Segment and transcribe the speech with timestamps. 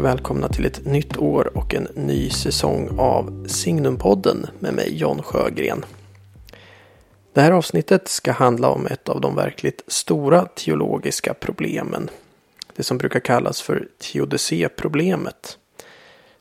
[0.00, 5.22] Och välkomna till ett nytt år och en ny säsong av Signumpodden med mig John
[5.22, 5.84] Sjögren.
[7.32, 12.10] Det här avsnittet ska handla om ett av de verkligt stora teologiska problemen.
[12.76, 15.58] Det som brukar kallas för teodicéproblemet.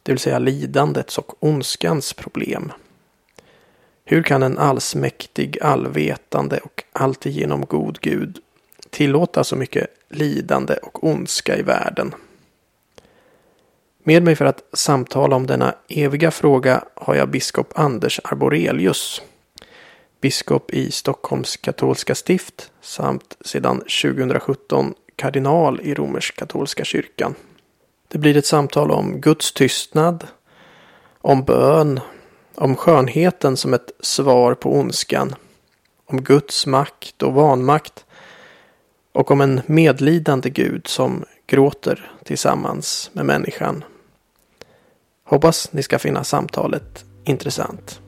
[0.03, 2.71] Det vill säga lidandets och ondskans problem.
[4.05, 8.37] Hur kan en allsmäktig, allvetande och alltigenom god Gud
[8.89, 12.13] tillåta så mycket lidande och ondska i världen?
[14.03, 19.21] Med mig för att samtala om denna eviga fråga har jag biskop Anders Arborelius.
[20.21, 27.35] Biskop i Stockholms katolska stift samt sedan 2017 kardinal i romersk-katolska kyrkan.
[28.07, 30.27] Det blir ett samtal om Guds tystnad,
[31.21, 31.99] om bön,
[32.55, 35.35] om skönheten som ett svar på ondskan,
[36.05, 38.05] om Guds makt och vanmakt
[39.11, 43.83] och om en medlidande Gud som gråter tillsammans med människan.
[45.25, 48.01] Hoppas ni ska finna samtalet intressant.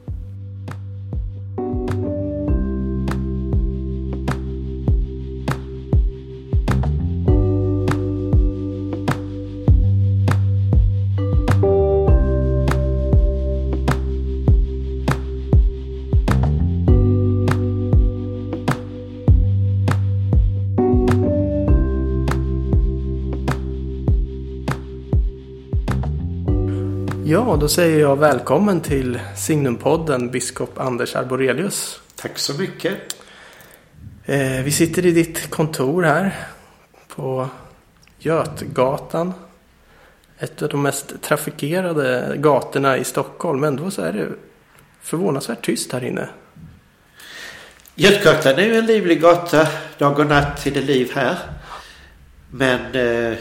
[27.31, 32.01] Ja, då säger jag välkommen till Signumpodden, biskop Anders Arborelius.
[32.15, 32.93] Tack så mycket.
[34.25, 36.47] Eh, vi sitter i ditt kontor här
[37.07, 37.49] på
[38.19, 39.33] Götgatan.
[40.37, 43.63] Ett av de mest trafikerade gatorna i Stockholm.
[43.63, 44.27] Ändå så är det
[45.01, 46.29] förvånansvärt tyst här inne.
[47.95, 49.67] Götgatan är ju en livlig gata.
[49.97, 51.37] Dag och natt är det liv här.
[52.49, 53.37] Men eh,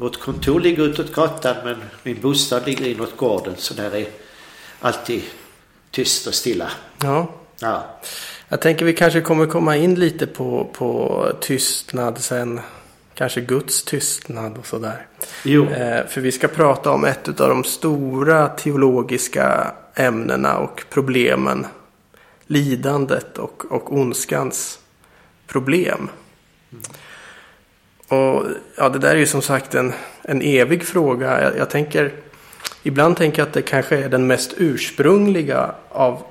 [0.00, 4.06] vårt kontor ligger utåt gatan men min bostad ligger inåt gården så där är
[4.80, 5.22] alltid
[5.90, 6.70] tyst och stilla.
[7.02, 7.34] Ja.
[7.60, 8.00] Ja.
[8.48, 12.60] Jag tänker vi kanske kommer komma in lite på, på tystnad sen.
[13.14, 15.06] Kanske Guds tystnad och sådär.
[15.44, 15.66] Jo.
[15.70, 21.66] Eh, för vi ska prata om ett av de stora teologiska ämnena och problemen.
[22.46, 24.78] Lidandet och, och ondskans
[25.46, 26.08] problem.
[28.10, 28.44] Och
[28.76, 31.42] ja, det där är ju som sagt en, en evig fråga.
[31.42, 32.12] Jag, jag tänker,
[32.82, 36.22] ibland tänker jag att det kanske är den mest ursprungliga av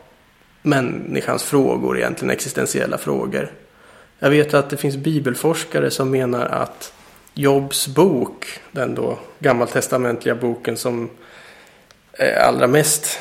[0.62, 3.52] människans frågor, egentligen existentiella frågor.
[4.20, 6.94] Jag vet att det finns bibelforskare som menar att
[7.34, 11.10] Jobs bok, den då gammaltestamentliga boken som
[12.14, 13.20] eh, allra mest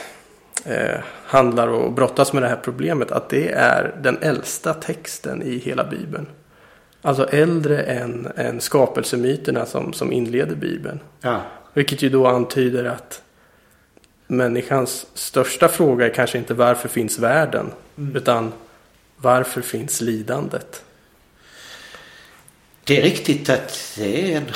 [0.65, 5.59] eh, handlar och brottas med det här problemet, att det är den äldsta texten i
[5.59, 6.27] hela bibeln.
[7.03, 11.01] Alltså äldre än, än skapelsemyterna som, som inleder Bibeln.
[11.21, 11.43] Ja.
[11.75, 13.23] Vilket ju då antyder att
[14.27, 17.73] människans största fråga är kanske inte varför finns världen?
[18.15, 18.53] Utan
[19.17, 20.85] varför finns lidandet?
[22.85, 24.51] Det är riktigt att det är en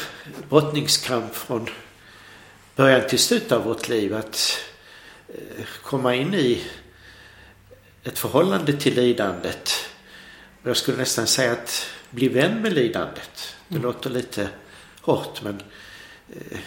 [0.49, 1.69] brottningskamp från
[2.77, 4.59] början till slut av vårt liv att
[5.29, 6.63] eh, komma in i
[8.05, 9.71] ett förhållande till lidandet.
[10.63, 13.57] Jag skulle nästan säga att bli vän med lidandet.
[13.69, 14.49] Det låter lite
[15.01, 15.63] hårt men
[16.29, 16.59] eh,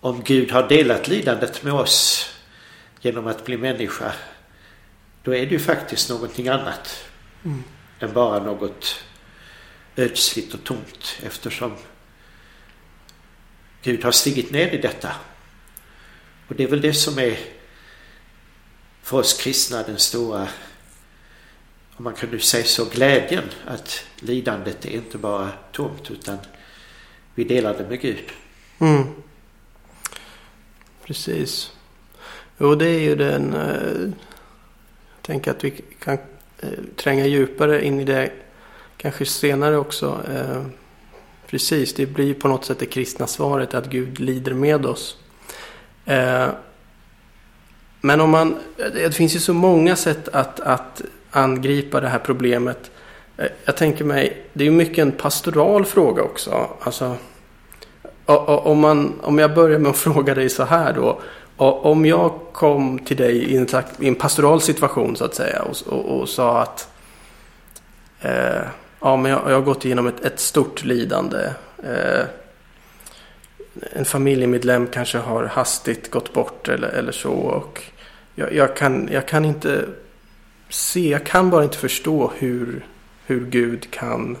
[0.00, 2.30] om Gud har delat lidandet med oss
[3.00, 4.12] genom att bli människa
[5.22, 7.08] då är det ju faktiskt någonting annat
[7.44, 7.64] Mm.
[8.00, 9.04] än bara något
[9.96, 11.76] ödsligt och tomt eftersom
[13.82, 15.12] Gud har stigit ner i detta.
[16.48, 17.38] Och det är väl det som är
[19.02, 20.48] för oss kristna den stora,
[21.98, 26.38] om man kan nu säga så, glädjen att lidandet är inte bara tomt utan
[27.34, 28.24] vi delar det med Gud.
[28.78, 29.04] Mm.
[31.04, 31.72] Precis.
[32.58, 33.54] Jo, det är ju den...
[33.54, 34.12] Eh,
[35.16, 36.18] jag tänker att vi kan
[36.60, 38.32] eh, tränga djupare in i det
[38.96, 40.20] kanske senare också.
[40.30, 40.62] Eh,
[41.46, 45.16] precis, det blir ju på något sätt det kristna svaret att Gud lider med oss.
[48.00, 48.56] Men om man...
[48.76, 52.90] Det finns ju så många sätt att, att angripa det här problemet.
[53.36, 56.68] Eh, jag tänker mig, det är ju mycket en pastoral fråga också.
[56.80, 57.16] Alltså,
[58.24, 61.20] om, man, om jag börjar med att fråga dig så här då.
[61.56, 63.66] Om jag kom till dig i en,
[63.98, 66.88] i en pastoral situation så att säga och, och, och sa att
[68.20, 68.62] eh,
[69.00, 71.38] ja, men jag, jag har gått igenom ett, ett stort lidande.
[71.82, 72.24] Eh,
[73.92, 77.32] en familjemedlem kanske har hastigt gått bort eller, eller så.
[77.32, 77.82] Och
[78.34, 79.84] jag, jag, kan, jag kan inte
[80.68, 82.86] se, jag kan bara inte förstå hur,
[83.26, 84.36] hur Gud kan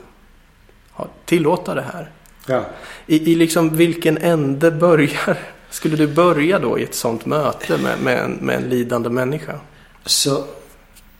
[0.92, 2.10] ha, tillåta det här.
[2.46, 2.64] Ja.
[3.06, 5.38] I, I liksom vilken ände börjar,
[5.70, 9.60] skulle du börja då i ett sånt möte med, med, en, med en lidande människa?
[10.04, 10.44] Så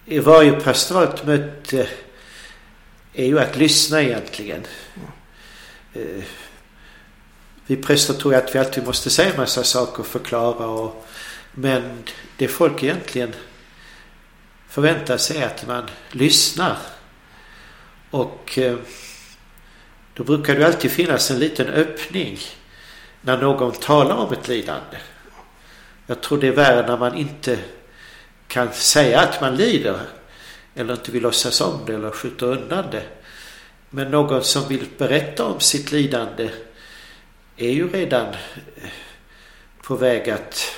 [0.04, 1.88] i varje pastoralt möte
[3.14, 4.62] är ju att lyssna egentligen.
[5.94, 6.24] Eh,
[7.68, 10.66] vi präster tror att vi alltid måste säga en massa saker och förklara.
[10.66, 11.06] Och,
[11.52, 12.02] men
[12.36, 13.32] det folk egentligen
[14.68, 16.76] förväntar sig är att man lyssnar.
[18.10, 18.76] Och eh,
[20.14, 22.38] då brukar det alltid finnas en liten öppning
[23.20, 24.96] när någon talar om ett lidande.
[26.06, 27.58] Jag tror det är värre när man inte
[28.46, 30.00] kan säga att man lider
[30.74, 33.04] eller inte vill låtsas om det eller skjuta undan det.
[33.90, 36.50] Men någon som vill berätta om sitt lidande
[37.58, 38.90] är ju redan eh,
[39.82, 40.76] på väg att,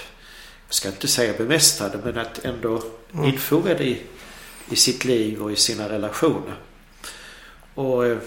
[0.66, 2.82] jag ska inte säga bemästra det, men att ändå
[3.12, 3.24] mm.
[3.24, 4.02] infoga det i,
[4.70, 6.54] i sitt liv och i sina relationer.
[7.74, 8.18] Och eh,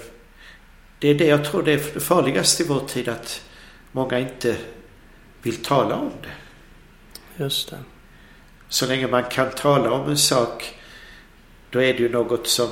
[0.99, 3.41] det är det jag tror det är det farligaste i vår tid att
[3.91, 4.57] många inte
[5.41, 7.43] vill tala om det.
[7.43, 7.79] Just det.
[8.69, 10.75] Så länge man kan tala om en sak
[11.69, 12.69] då är det ju något som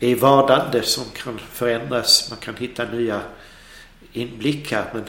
[0.00, 2.30] är vardande som kan förändras.
[2.30, 3.20] Man kan hitta nya
[4.12, 4.90] inblickar.
[4.92, 5.04] Men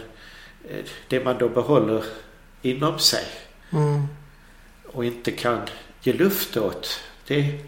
[0.69, 2.03] eh, det man då behåller
[2.61, 3.25] inom sig
[3.71, 4.07] mm.
[4.87, 5.59] och inte kan
[6.01, 6.99] ge luft åt.
[7.27, 7.59] Det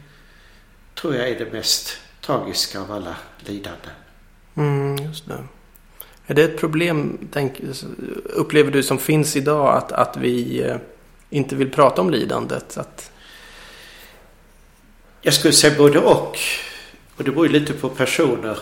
[0.95, 3.91] tror jag är det mest tragiska av alla lidanden.
[4.55, 5.43] Mm, just det.
[6.27, 7.61] Är det ett problem, tänk,
[8.23, 10.77] upplever du, som finns idag att, att vi eh,
[11.29, 12.77] inte vill prata om lidandet?
[12.77, 13.11] Att...
[15.21, 16.37] Jag skulle säga både och.
[17.15, 18.57] Och det beror ju lite på personer.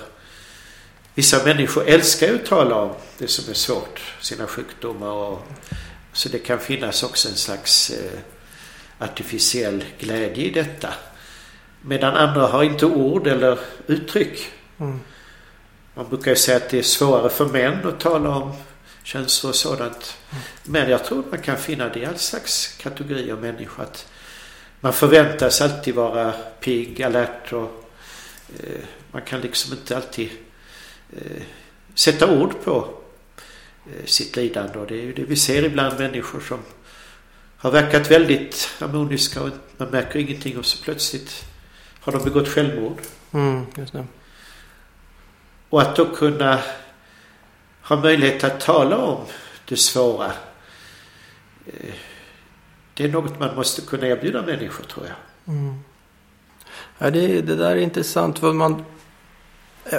[1.16, 5.48] Vissa människor älskar ju att tala om det som är svårt, sina sjukdomar och
[6.14, 8.20] så det kan finnas också en slags eh,
[9.00, 10.94] artificiell glädje i detta.
[11.82, 14.52] Medan andra har inte ord eller uttryck.
[14.80, 15.00] Mm.
[15.94, 18.54] Man brukar ju säga att det är svårare för män att tala om
[19.04, 20.18] känslor och sådant.
[20.32, 20.44] Mm.
[20.64, 23.84] Men jag tror man kan finna det i all slags kategorier människor.
[23.84, 24.08] Att
[24.80, 27.90] man förväntas alltid vara pigg, alert och
[28.60, 30.30] eh, man kan liksom inte alltid
[31.96, 32.94] sätta ord på
[33.86, 34.80] eh, sitt lidande.
[34.80, 36.60] Och det är ju det vi ser ibland människor som
[37.58, 41.46] har verkat väldigt harmoniska och man märker ingenting och så plötsligt
[42.00, 42.98] har de begått självmord.
[43.32, 44.06] Mm, just det.
[45.70, 46.60] Och att då kunna
[47.82, 49.26] ha möjlighet att tala om
[49.66, 50.32] det svåra.
[51.66, 51.94] Eh,
[52.94, 55.16] det är något man måste kunna erbjuda människor tror jag.
[55.56, 55.80] Mm.
[56.98, 58.40] Ja, det, det där är intressant.
[58.40, 58.86] För man,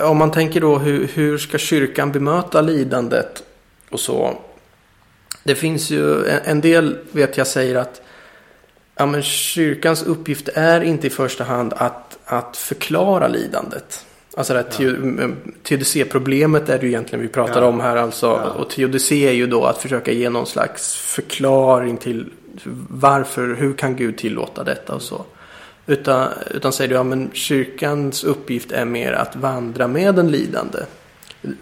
[0.03, 3.43] om man tänker då hur, hur ska kyrkan bemöta lidandet
[3.91, 4.39] och så.
[5.45, 8.03] Det finns ju en, del vet jag säger att
[8.97, 14.07] ja, men kyrkans uppgift är inte i första hand att, att förklara lidandet.
[14.37, 15.29] Alltså det ja.
[15.63, 17.69] teodicé-problemet är det ju egentligen vi pratar ja.
[17.69, 18.27] om här alltså.
[18.27, 18.51] Ja.
[18.51, 22.31] Och teodicé är ju då att försöka ge någon slags förklaring till
[22.89, 25.25] varför, hur kan Gud tillåta detta och så.
[25.87, 30.79] Utan, utan säger du, ja men kyrkans uppgift är mer att vandra med den lidande.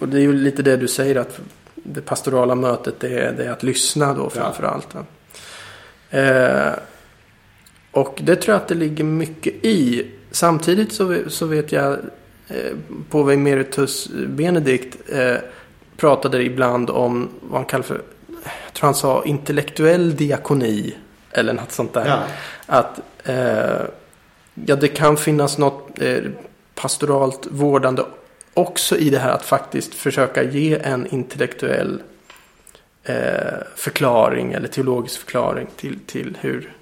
[0.00, 1.40] Och det är ju lite det du säger att
[1.74, 4.88] det pastorala mötet det är, det är att lyssna då framför allt.
[6.10, 6.72] Eh,
[7.90, 10.06] och det tror jag att det ligger mycket i.
[10.30, 11.92] Samtidigt så, så vet jag
[12.48, 12.76] eh,
[13.10, 15.36] påve Emeritus Benedikt eh,
[15.96, 18.02] pratade ibland om vad han kallar för,
[18.64, 20.94] jag tror han sa intellektuell diakoni.
[21.30, 22.06] Eller något sånt där.
[22.06, 22.22] Ja.
[22.66, 23.86] Att eh,
[24.54, 26.22] ja, det kan finnas något eh,
[26.74, 28.04] pastoralt vårdande
[28.54, 32.02] också i det här att faktiskt försöka ge en intellektuell
[33.04, 33.16] eh,
[33.76, 36.76] förklaring eller teologisk förklaring till, till hur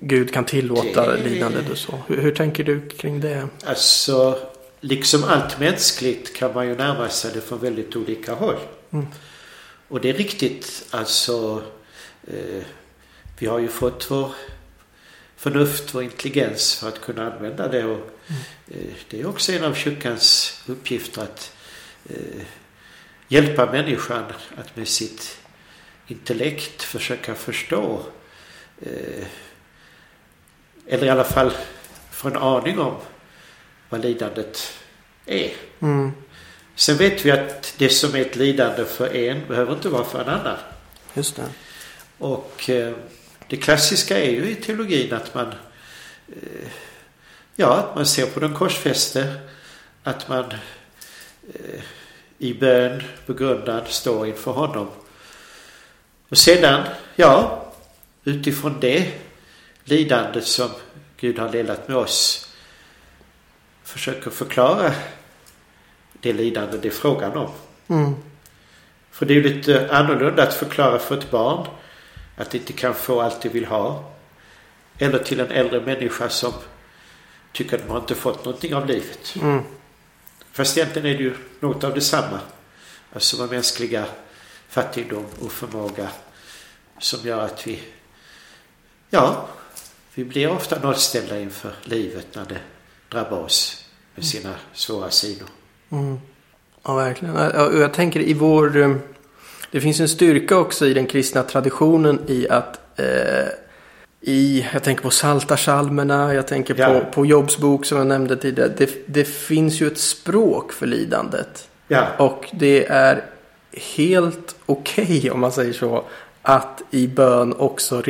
[0.00, 1.22] Gud kan tillåta det...
[1.22, 1.98] lidandet och så.
[2.06, 3.48] Hur, hur, tänker du kring det?
[3.64, 4.38] Alltså,
[4.80, 8.56] liksom allt mänskligt kan man ju närma sig det från väldigt olika håll.
[8.90, 9.06] Mm.
[9.88, 11.62] Och det är riktigt, alltså
[12.26, 12.62] eh,
[13.38, 14.30] vi har ju fått vår
[15.40, 17.84] förnuft, vår intelligens för att kunna använda det.
[17.84, 18.94] Och, mm.
[19.10, 21.52] det är också en av kyrkans uppgifter att
[22.08, 22.42] eh,
[23.28, 24.24] hjälpa människan
[24.56, 25.38] att med sitt
[26.06, 28.02] intellekt försöka förstå
[28.82, 29.26] eh,
[30.86, 31.52] eller i alla fall
[32.10, 32.96] få en aning om
[33.88, 34.72] vad lidandet
[35.26, 35.52] är.
[35.80, 36.12] Mm.
[36.74, 40.22] Sen vet vi att det som är ett lidande för en behöver inte vara för
[40.22, 40.56] en annan.
[41.14, 41.48] Just det.
[42.18, 42.94] Och eh,
[43.50, 45.46] det klassiska är ju i teologin att man
[46.28, 46.68] eh,
[47.56, 49.34] ja, att man ser på den korsfäste.
[50.02, 50.44] Att man
[51.54, 51.80] eh,
[52.38, 54.88] i bön, begrundan, står inför honom.
[56.28, 57.64] Och sedan, ja,
[58.24, 59.12] utifrån det
[59.84, 60.70] lidandet som
[61.16, 62.50] Gud har delat med oss
[63.84, 64.92] försöker förklara
[66.12, 67.50] det lidande det är frågan om.
[67.88, 68.14] Mm.
[69.10, 71.66] För det är ju lite annorlunda att förklara för ett barn
[72.36, 74.12] att inte kan få allt det vill ha.
[74.98, 76.52] Eller till en äldre människa som
[77.52, 79.34] tycker att de inte fått någonting av livet.
[79.42, 79.62] Mm.
[80.52, 82.40] Fast egentligen är det ju något av detsamma.
[83.12, 84.06] Alltså vår mänskliga
[84.68, 86.08] fattigdom och förmåga
[86.98, 87.82] som gör att vi,
[89.10, 89.48] ja,
[90.14, 92.60] vi blir ofta nollställda inför livet när det
[93.08, 95.48] drabbar oss med sina svåra sidor.
[95.90, 96.20] Mm.
[96.82, 97.34] Ja, verkligen.
[97.80, 99.00] Jag tänker i vår...
[99.70, 103.46] Det finns en styrka också i den kristna traditionen i att eh,
[104.20, 106.86] i, jag tänker på Saltarsalmerna, jag tänker Ja.
[107.00, 108.72] på, på Jobs bok som jag nämnde tidigare.
[108.76, 111.68] Det, det finns ju ett språk för lidandet.
[111.88, 113.24] Ja, Och det är
[113.96, 116.04] helt okej om man säger så.
[116.42, 118.02] Att i bön också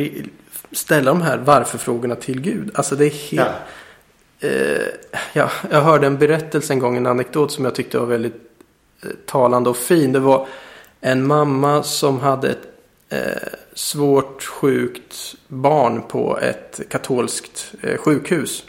[0.71, 2.71] ställa de här varför-frågorna till Gud.
[2.73, 3.31] Alltså det är helt...
[3.31, 3.53] ja,
[4.43, 4.87] Eh,
[5.33, 8.35] ja, jag hörde en berättelse en gång, en anekdot som jag tyckte var väldigt
[9.03, 10.11] eh, talande och fin.
[10.11, 10.47] Det var
[11.01, 12.67] en mamma som hade ett
[13.09, 18.63] eh, svårt sjukt barn på ett katolskt eh, sjukhus.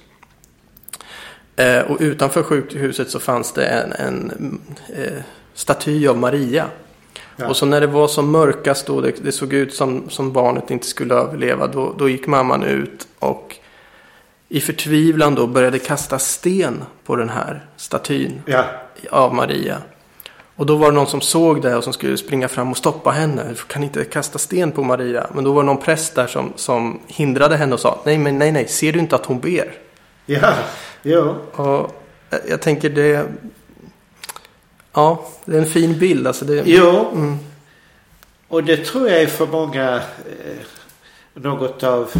[1.56, 4.60] Eh, och utanför sjukhuset så fanns det en, en
[4.96, 5.22] eh,
[5.54, 6.66] staty av Maria.
[7.36, 7.48] Ja.
[7.48, 10.70] Och så när det var som mörkast då, det, det såg ut som, som barnet
[10.70, 13.56] inte skulle överleva, då, då gick mamman ut och
[14.48, 18.64] i förtvivlan då började kasta sten på den här statyn ja,
[19.10, 19.78] av Maria.
[20.56, 23.10] Och då var det någon som såg det och som skulle springa fram och stoppa
[23.10, 23.44] henne.
[23.48, 25.26] Du kan inte kasta sten på Maria.
[25.34, 28.38] Men då var det någon präst där som, som hindrade henne och sa nej, men
[28.38, 29.72] nej, nej, ser du inte att hon ber?
[30.26, 30.54] ja,
[31.02, 31.90] jo, Och
[32.48, 33.26] jag- tänker det...
[34.92, 36.26] Ja, det är en fin bild.
[36.26, 37.08] Alltså det, jo.
[37.12, 37.38] Mm,
[38.48, 40.56] Och det tror jag är för många eh,
[41.34, 42.10] något av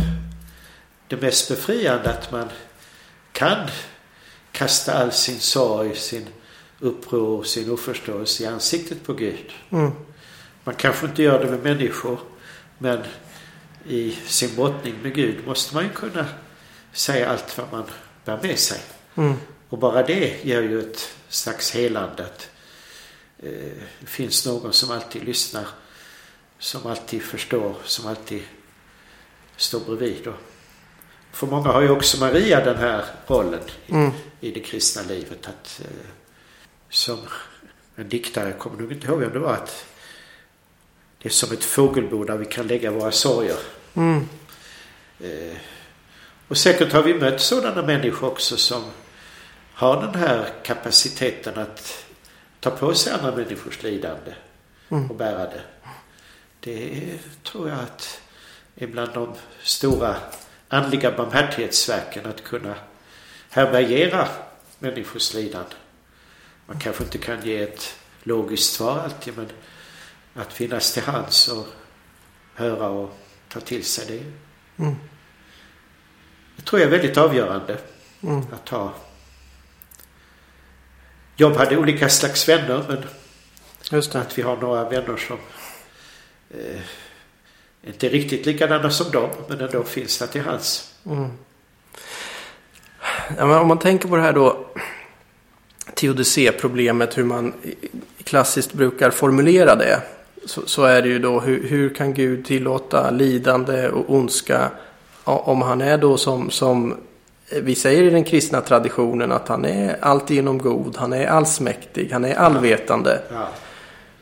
[1.08, 2.48] det mest befriande att man
[3.32, 3.58] kan
[4.52, 6.26] kasta all sin sorg, sin
[6.82, 9.52] uppror, sin oförståelse i ansiktet på Gud.
[9.70, 9.90] mm,
[10.64, 12.18] Man kanske inte gör det med människor
[12.78, 13.02] men
[13.88, 16.26] i sin brottning med Gud måste man ju kunna
[16.92, 17.84] säga allt vad man
[18.24, 18.80] bär med sig.
[19.14, 19.34] mm,
[19.68, 22.24] Och bara det ger ju ett slags helande.
[22.24, 22.48] Att,
[23.38, 23.50] eh,
[24.00, 25.66] det finns någon som alltid lyssnar,
[26.58, 28.42] som alltid förstår, som alltid
[29.56, 30.26] står bredvid.
[30.26, 30.34] Och
[31.32, 34.10] för många har ju också Maria den här rollen i, mm,
[34.40, 35.46] i det kristna livet.
[35.46, 36.06] Att, eh,
[36.92, 37.18] som
[37.96, 39.86] en diktare, jag kommer nog inte ihåg vem det var, att
[41.18, 43.58] det är som ett fågelbo där vi kan lägga våra sorger.
[43.94, 44.28] mm,
[45.20, 45.56] Eh,
[46.48, 48.84] och säkert har vi mött sådana människor också som
[49.74, 52.04] har den här kapaciteten att
[52.60, 54.34] ta på sig andra människors lidande
[54.90, 55.10] Mm.
[55.10, 55.60] och bära det.
[56.60, 58.20] Det är, tror jag att
[58.76, 60.16] är bland de stora
[60.68, 62.74] andliga barmhärtighetsverken att kunna
[63.50, 64.28] härbärgera
[64.78, 65.74] människors lidande.
[66.72, 69.48] Man kanske inte kan ge ett logiskt svar alltid men
[70.34, 71.66] att finnas till hands och
[72.54, 74.24] höra och ta till sig det.
[74.84, 74.96] mm,
[76.56, 77.78] Det tror jag är väldigt avgörande
[78.22, 78.42] mm.
[78.52, 78.94] att ha.
[81.36, 83.04] Jobb hade olika slags vänner men
[83.90, 84.20] Just det.
[84.20, 85.38] att vi har några vänner som
[86.50, 86.80] eh,
[87.82, 90.94] inte riktigt likadana som dem men ändå finns där till hands.
[91.06, 91.30] Mm.
[93.38, 94.66] Ja, om man tänker på det här då.
[95.94, 97.52] Teodicé-problemet, hur man
[98.24, 100.00] klassiskt brukar formulera det.
[100.46, 104.70] Så, så är det ju då hur, hur kan Gud tillåta lidande och ondska
[105.24, 106.96] om han är då som, som
[107.62, 112.24] vi säger i den kristna traditionen att han är alltigenom god, han är allsmäktig, han
[112.24, 113.22] är allvetande.
[113.32, 113.48] Ja,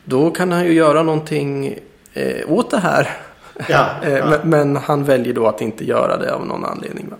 [0.03, 1.79] Då kan han ju göra någonting
[2.13, 3.09] eh, åt det här.
[3.67, 4.25] ja, Eh, ja.
[4.25, 7.09] Men, men han väljer då att inte göra det av någon anledning.
[7.09, 7.15] Va?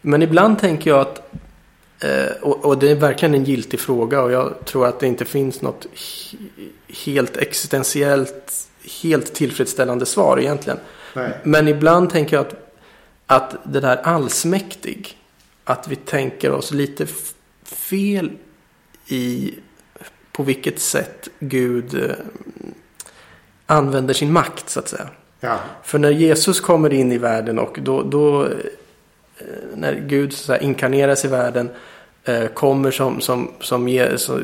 [0.00, 1.30] Men ibland tänker jag att,
[2.40, 5.62] och, och det är verkligen en giltig fråga och jag tror att det inte finns
[5.62, 6.68] något he-
[7.04, 8.68] helt existentiellt,
[9.02, 10.78] helt tillfredsställande svar egentligen.
[11.14, 11.38] Nej.
[11.44, 12.54] Men ibland tänker jag att,
[13.26, 15.18] att det där allsmäktig,
[15.64, 17.06] att vi tänker oss lite
[17.64, 18.30] fel
[19.06, 19.54] i
[20.32, 22.10] på vilket sätt Gud eh,
[23.66, 25.08] använder sin makt så att säga.
[25.40, 28.50] Ja, För när Jesus kommer in i världen och då, då eh,
[29.74, 31.70] när Gud så säga, inkarneras i världen
[32.24, 34.40] eh, kommer som, som, som Je- så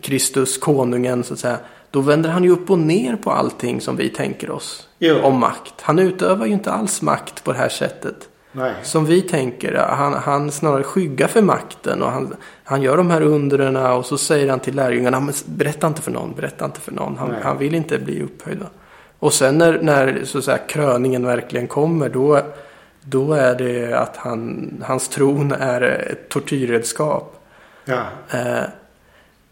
[0.00, 1.58] Kristus, konungen så att säga.
[1.90, 5.16] Då vänder han ju upp och ner på allting som vi tänker oss Jo.
[5.22, 5.74] om makt.
[5.80, 8.28] Han utövar ju inte alls makt på det här sättet.
[8.52, 8.72] nej.
[8.82, 9.74] Som vi tänker.
[9.74, 12.34] Han, han snarare skyggar för makten och han,
[12.64, 16.10] han gör de här undren och så säger han till lärjungarna "Men berätta inte för
[16.10, 17.16] någon, berätta inte för någon.
[17.18, 18.58] Han, han vill inte bli upphöjd.
[18.58, 18.66] va?"
[19.18, 22.40] Och sen när, när så att säga, kröningen verkligen kommer då,
[23.08, 27.32] då är det att han, hans tron är ett tortyrredskap.
[27.84, 28.64] Ja, Eh,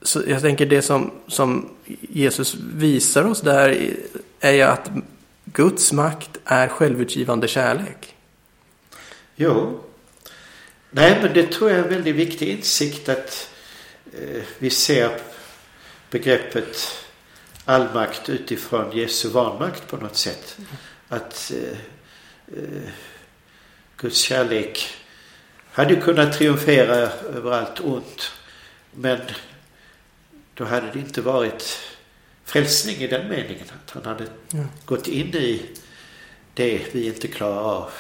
[0.03, 1.71] så jag tänker det som, som
[2.01, 3.91] Jesus visar oss där
[4.41, 4.91] är ju att
[5.45, 8.15] Guds makt är självutgivande kärlek.
[9.37, 9.81] Jo.
[10.91, 13.51] Nej, men det tror jag är en väldigt viktig insikt att
[14.13, 15.11] eh, vi ser
[16.11, 16.77] begreppet
[17.65, 20.59] allmakt utifrån Jesu vanmakt på något sätt.
[21.09, 21.79] Att eh,
[22.59, 22.89] eh,
[23.97, 24.89] Guds kärlek
[25.73, 26.95] hade kunnat triumfera
[27.35, 28.33] över allt ont.
[28.91, 29.21] Men
[30.55, 31.79] då hade det inte varit
[32.45, 33.67] frälsning i den meningen.
[33.85, 34.67] Att han hade mm.
[34.85, 35.63] gått in i
[36.55, 37.91] det vi inte klarar av.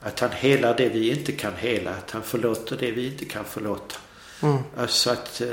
[0.00, 1.90] Att han helar det vi inte kan hela.
[1.90, 3.96] Att han förlåter det vi inte kan förlåta.
[4.42, 4.58] Mm.
[4.76, 5.50] Alltså att eh,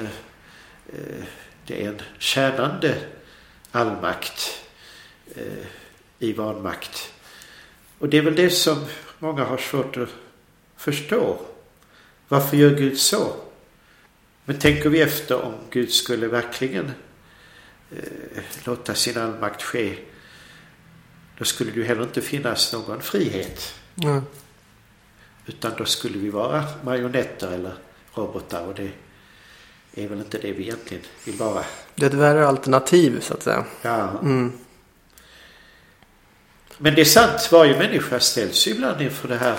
[0.94, 1.24] eh,
[1.68, 2.98] det är en tjänande
[3.72, 4.62] allmakt
[5.36, 5.66] eh,
[6.20, 7.14] i vanmakt.
[8.00, 8.86] Och det är väl det som
[9.20, 10.10] många har svårt att
[10.78, 11.40] förstå.
[12.28, 13.34] Varför gör Gud så?
[14.46, 16.92] Men tänker vi efter om Gud skulle verkligen
[17.92, 19.96] eh, låta sin allmakt ske.
[21.38, 23.74] Då skulle det ju heller inte finnas någon frihet.
[24.04, 24.22] Mm.
[25.46, 27.74] Utan då skulle vi vara marionetter eller
[28.14, 28.92] robotar och det
[29.94, 31.64] är väl inte det vi egentligen vill vara.
[31.96, 33.66] Det är ett värre alternativ så att säga.
[33.82, 34.20] Ja.
[34.22, 34.52] Mm.
[36.82, 39.58] Men det är sant, varje människa ställs ju ibland inför det här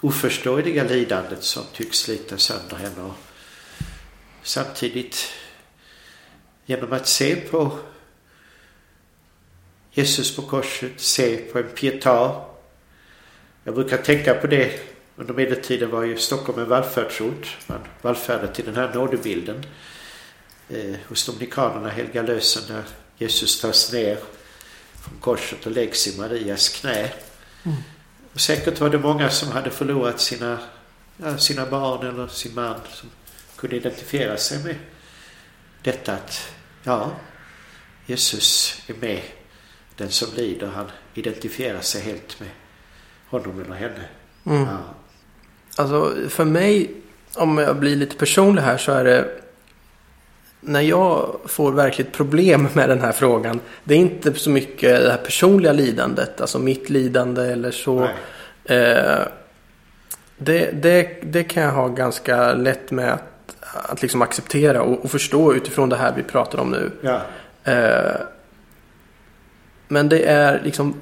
[0.00, 3.02] oförståeliga lidandet som tycks slita sönder henne.
[3.02, 3.14] Och
[4.42, 5.32] samtidigt
[6.66, 7.78] genom att se på
[9.92, 12.44] Jesus på korset, se på en pietà.
[13.64, 14.80] Jag brukar tänka på det.
[15.16, 17.56] Under medeltiden var ju Stockholm en vallfärdsort.
[17.66, 19.66] Man vallfärdade till den här nådebilden
[20.68, 22.84] eh, hos dominikanerna, Helga Lösen, när
[23.18, 24.18] Jesus tas ner
[25.08, 27.10] från korset och läggs i Marias knä.
[27.62, 27.76] Mm.
[28.34, 30.58] Och säkert var det många som hade förlorat sina,
[31.16, 33.10] ja, sina barn eller sin man som
[33.56, 34.76] kunde identifiera sig med
[35.82, 37.10] detta att ja,
[38.06, 39.22] Jesus är med
[39.96, 40.66] den som lider.
[40.66, 42.50] Han identifierar sig helt med
[43.28, 44.04] honom eller henne.
[44.46, 44.62] Mm.
[44.62, 44.78] Ja.
[45.76, 46.94] Alltså för mig,
[47.34, 49.40] om jag blir lite personlig här så är det
[50.60, 53.60] när jag får verkligt problem med den här frågan.
[53.84, 58.08] Det är inte så mycket det här personliga lidandet, alltså mitt lidande eller så.
[58.64, 59.20] Eh,
[60.38, 65.10] det, det, det kan jag ha ganska lätt med att, att liksom acceptera och, och,
[65.10, 66.90] förstå utifrån det här vi pratar om nu.
[67.00, 67.20] Ja.
[67.72, 68.20] Eh,
[69.88, 70.94] men det är liksom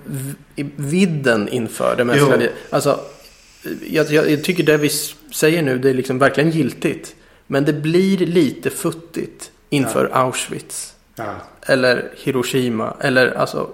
[0.77, 3.01] vidden inför det mänskliga Alltså,
[3.87, 4.88] jag, jag, tycker det vi
[5.35, 7.14] säger nu det är liksom verkligen giltigt.
[7.46, 10.16] Men det blir lite futtigt inför ja.
[10.16, 10.94] Auschwitz.
[11.14, 11.35] Ja.
[11.62, 12.96] Eller Hiroshima.
[13.00, 13.70] Eller alltså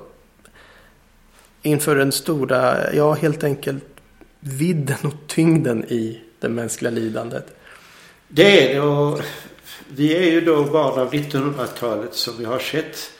[1.62, 3.85] inför den stora, ja helt enkelt
[4.40, 7.46] vidden och tyngden i det mänskliga lidandet.
[8.28, 9.20] Det är det och
[9.88, 13.11] vi är ju då barn av 1900-talet som vi har sett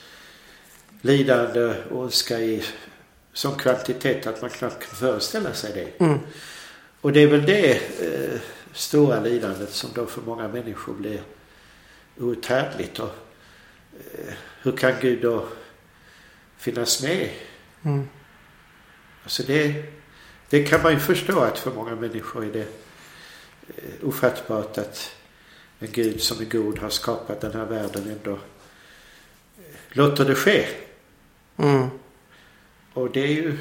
[1.01, 2.63] lidande och ondska i
[3.33, 6.05] sån kvantitet att man knappt kan föreställa sig det.
[6.05, 6.19] Mm.
[7.01, 8.39] Och det är väl det eh,
[8.73, 11.21] stora lidandet som då för många människor blir
[12.17, 12.99] outhärdligt.
[12.99, 13.15] Och,
[14.13, 15.47] eh, hur kan Gud då
[16.57, 17.29] finnas med?
[17.83, 18.09] Mm.
[19.23, 19.85] Alltså det,
[20.49, 22.67] det kan man ju förstå att för många människor är det
[23.77, 25.15] eh, ofattbart att
[25.79, 28.39] en Gud som är god har skapat den här världen ändå eh,
[29.89, 30.67] låter det ske.
[31.57, 31.89] Mm.
[32.93, 33.57] Och det är ju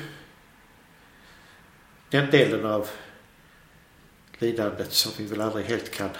[2.10, 2.88] den delen av
[4.42, 6.10] lidandet som vi väl aldrig helt kan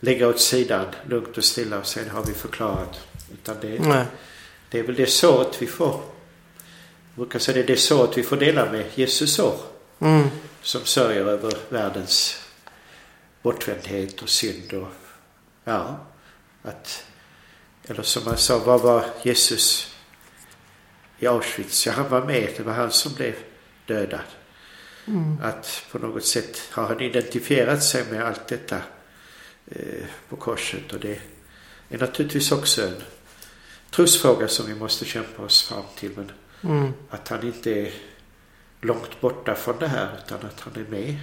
[0.00, 3.00] lägga åt sidan lugnt och stilla och sen har vi förklarat.
[3.32, 4.06] Utan det, Nej.
[4.70, 6.00] det är väl det såret vi får.
[7.08, 9.60] Jag brukar säga det är det såret vi får dela med Jesus sår.
[9.98, 10.28] Mm.
[10.62, 12.42] Som sörjer över världens
[13.42, 14.88] bortvändhet och synd och
[15.64, 16.06] ja,
[16.62, 17.04] att
[17.84, 19.96] eller som man sa, vad var Jesus
[21.18, 21.86] i Auschwitz?
[21.86, 22.54] Ja, han var med.
[22.56, 23.34] Det var han som blev
[23.86, 24.20] dödad.
[25.08, 25.38] Mm.
[25.42, 28.76] Att på något sätt har han identifierat sig med allt detta
[29.66, 30.92] eh, på korset.
[30.92, 31.20] Och det
[31.88, 32.94] är naturligtvis också en
[33.90, 36.10] trosfråga som vi måste kämpa oss fram till.
[36.16, 36.92] Men mm.
[37.10, 37.92] att han inte är
[38.80, 41.16] långt borta från det här utan att han är med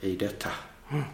[0.00, 0.48] i detta.
[0.90, 1.04] Mm.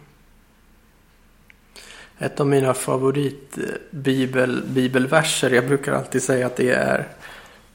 [2.17, 7.07] Ett av mina favoritbibelverser, jag brukar alltid säga att det är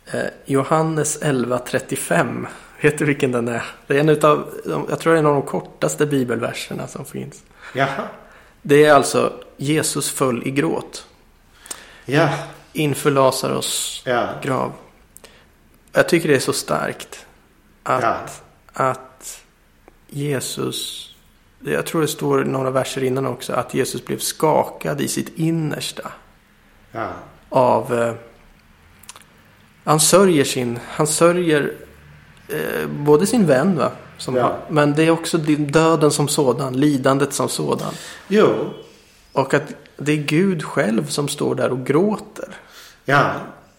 [0.06, 2.46] eh, Johannes 11.35.
[2.80, 3.62] Vet du vilken den är?
[3.86, 4.54] Det är en utav,
[4.88, 7.42] jag tror det är en av de kortaste bibelverserna som finns.
[7.74, 8.08] Jaha.
[8.62, 11.06] Det är alltså Jesus föll i gråt.
[12.04, 12.28] Ja.
[12.72, 14.28] Inför Lazarus ja.
[14.42, 14.72] grav.
[15.92, 17.26] Jag tycker det är så starkt.
[17.82, 18.18] Att, ja.
[18.72, 19.40] att
[20.06, 21.08] Jesus
[21.60, 26.12] jag tror det står några verser innan också, att Jesus blev skakad i sitt innersta.
[26.92, 27.08] Ja.
[27.48, 27.94] Av...
[27.94, 28.14] Eh,
[29.84, 30.78] han sörjer sin...
[30.88, 31.74] Han sörjer
[32.48, 33.92] eh, både sin vän, va?
[34.18, 34.42] Som Ja.
[34.42, 37.92] han, men det är också döden som sådan, lidandet som sådan.
[38.28, 38.70] Jo.
[39.32, 39.62] Och att
[39.96, 42.54] det är Gud själv som står där och gråter.
[43.04, 43.32] Ja.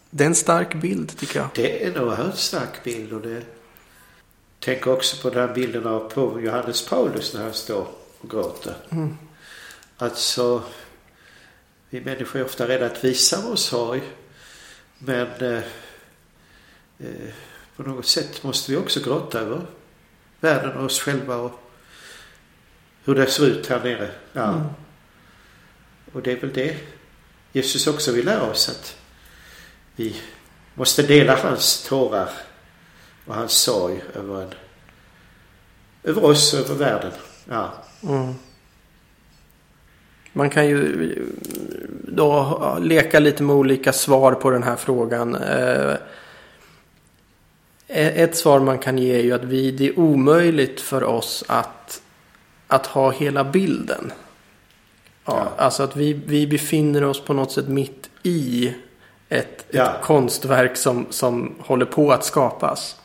[0.10, 1.48] Det är en stark bild, tycker jag.
[1.56, 3.42] Det är en oerhört stark bild och det
[4.60, 7.88] tänker också på den här bilden av Johannes Paulus när han står
[8.22, 8.74] och gråter.
[8.90, 9.18] Mm.
[9.98, 10.62] Alltså,
[11.90, 14.02] vi människor är ofta rädda att visa vår sorg.
[14.98, 15.64] Men eh,
[17.00, 17.34] eh,
[17.80, 19.62] på något sätt måste vi också gråta över
[20.40, 21.52] världen och oss själva och
[23.04, 24.10] hur det ser ut här nere.
[24.34, 24.50] Ja.
[24.50, 24.64] Mm.
[26.14, 26.78] Och det är väl det
[27.52, 28.98] Jesus också vill lära oss att
[29.96, 30.16] vi
[30.74, 32.30] måste dela hans tårar
[33.26, 34.50] och hans sorg över, en,
[36.04, 37.12] över oss och över världen.
[37.46, 37.74] Ja.
[38.04, 38.34] Mm.
[40.34, 41.16] Man kan ju
[42.08, 45.38] då leka lite med olika svar på den här frågan.
[47.92, 51.44] Eh, Ett svar man kan ge är ju att vi, det är omöjligt för oss
[51.48, 52.02] att,
[52.68, 54.12] att ha hela bilden.
[55.26, 55.64] Ja, Ja.
[55.64, 58.74] Alltså att vi, vi befinner oss på något sätt mitt i
[59.30, 59.84] ett, Ja.
[59.84, 62.96] ett konstverk som, som håller på att skapas.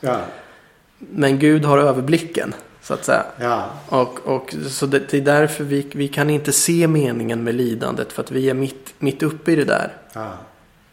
[0.97, 3.25] Men Gud har överblicken, så att säga.
[3.39, 3.63] Ja.
[3.89, 8.13] Och, och så det, det är därför vi, vi kan inte se meningen med lidandet.
[8.13, 9.93] För att vi är mitt, mitt uppe i det där.
[10.13, 10.31] Ja.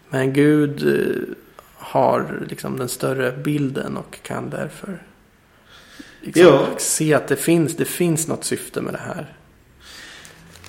[0.09, 1.35] Men Gud eh,
[1.83, 5.03] har liksom den större bilden och kan därför
[6.21, 6.67] liksom Jo.
[6.79, 9.37] se att det finns, det finns något syfte med det här.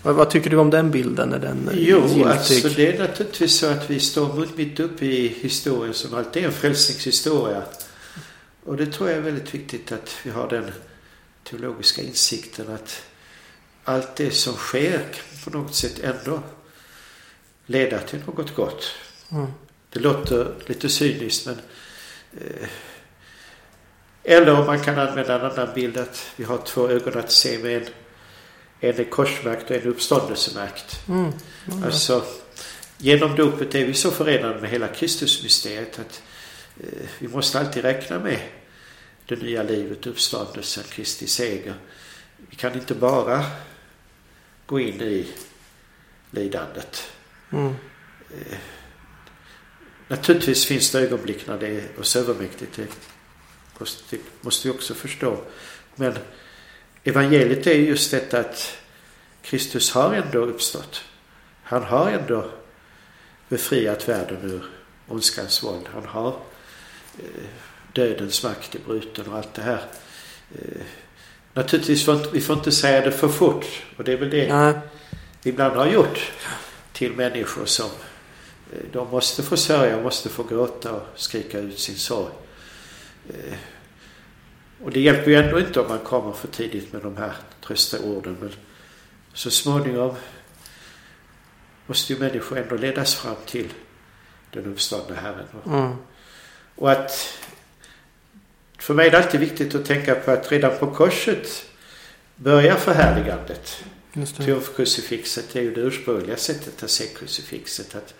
[0.03, 1.33] Vad, vad tycker du om den bilden?
[1.33, 2.23] Är den Jo, giltig?
[2.23, 6.47] alltså det är naturligtvis så att vi står mitt uppe i historien som alltid är
[6.47, 7.63] en frälsningshistoria.
[8.65, 10.71] Och det tror jag är väldigt viktigt att vi har den
[11.43, 13.01] teologiska insikten att
[13.83, 16.39] allt det som sker kan på något sätt ändå
[17.65, 18.83] leda till något gott.
[19.31, 19.47] Mm.
[19.93, 21.59] Det låter lite cyniskt men
[22.37, 22.69] eh,
[24.23, 27.57] eller om man kan använda en annan bild att vi har två ögon att se
[27.57, 27.87] med en,
[28.79, 31.07] en är korsmärkt och en uppståndelsemärkt.
[31.07, 31.31] Mm.
[31.71, 31.83] Mm.
[31.83, 32.23] Alltså,
[32.97, 36.23] genom dopet är vi så förenade med hela Kristusmysteriet att
[36.79, 38.39] eh, vi måste alltid räkna med
[39.25, 41.73] det nya livet, uppståndelsen, Kristi seger.
[42.49, 43.45] Vi kan inte bara
[44.65, 45.27] gå in i
[46.31, 47.11] lidandet.
[47.51, 47.75] Mm.
[50.07, 52.75] Naturligtvis finns det ögonblick när det är oss övermäktigt.
[52.75, 55.37] Det måste, vi också förstå.
[55.95, 56.13] Men
[57.03, 58.77] evangeliet är just detta att
[59.41, 61.03] Kristus har ändå uppstått.
[61.63, 62.51] Han har ändå
[63.49, 64.63] befriat världen ur
[65.07, 65.85] ondskans våld.
[65.93, 66.39] Han har
[67.19, 67.45] eh,
[67.93, 69.81] dödens makt är bruten och allt det här.
[70.55, 70.81] Eh,
[71.53, 73.65] naturligtvis får vi får inte säga det för fort.
[73.97, 74.73] Och det är väl det Nej.
[75.41, 76.31] vi ibland har gjort
[76.93, 77.89] till människor som
[78.91, 82.33] de måste få sörja, måste få gråta och skrika ut sin sorg.
[83.29, 83.57] Eh,
[84.83, 87.33] Och det hjälper ju ändå inte om man kommer för tidigt med de här
[87.67, 88.37] tröstaorden.
[88.39, 88.51] Men
[89.33, 90.15] så småningom
[91.87, 93.73] måste ju människor ändå ledas fram till
[94.51, 95.47] den uppståndne Herren.
[95.65, 95.95] Mm.
[96.75, 97.37] Och att
[98.79, 101.65] för mig är det alltid viktigt att tänka på att redan på korset
[102.35, 103.83] börjar förhärligandet.
[104.37, 107.95] Triumfkrucifixet är ju det ursprungliga sättet att se krucifixet.
[107.95, 108.13] Att,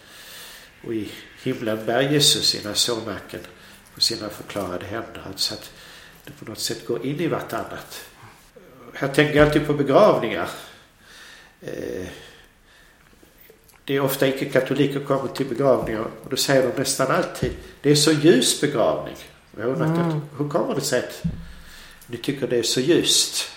[0.85, 1.09] och i
[1.43, 3.39] himlen bär Jesus sina sårmärken
[3.95, 5.23] på sina förklarade händer.
[5.27, 5.71] Alltså att
[6.25, 8.05] det på något sätt går in i vartannat.
[8.93, 10.49] Här tänker jag alltid på begravningar.
[11.61, 12.07] Eh,
[13.85, 17.95] det är ofta icke-katoliker kommer till begravningar och då säger de nästan alltid det är
[17.95, 19.15] så ljus begravning.
[19.57, 20.21] Jag undrar Mm.
[20.37, 21.21] hur kommer det sig att
[22.07, 23.49] ni tycker det är så ljust?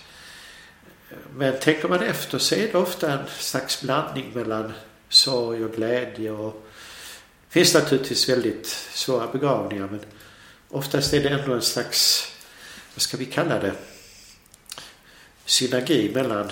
[1.36, 4.72] Men tänker man efter så är det ofta en slags blandning mellan
[5.08, 6.30] sorg och glädje.
[6.30, 6.65] Och
[7.56, 10.00] finns naturligtvis väldigt svåra begravningar men
[10.68, 12.28] oftast är det ändå en slags,
[12.94, 13.72] vad ska vi kalla det,
[15.44, 16.50] synergi mellan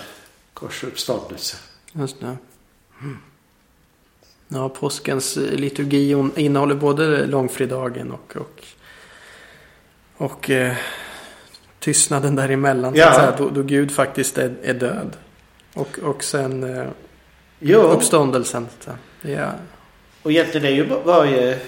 [0.53, 1.57] kors och uppståndelse.
[1.93, 2.37] Just det.
[3.01, 3.17] Mm.
[4.47, 8.63] Ja, påskens liturgi innehåller både långfredagen och, och,
[10.17, 10.75] och eh,
[11.79, 12.93] tystnaden däremellan.
[12.93, 13.09] så Ja.
[13.09, 15.17] att säga, då, då Gud faktiskt är, är död.
[15.73, 16.87] Och, och sen eh,
[17.59, 18.67] Jo, uppståndelsen.
[18.79, 18.91] Så,
[19.21, 19.53] är,
[20.25, 21.59] och egentligen är ju varje,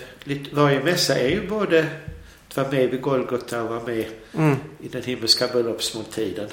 [0.51, 1.87] varje mässa är ju både
[2.47, 6.49] att vara med vid Golgota och vara med mm, i den himmelska bröllopsmåltiden.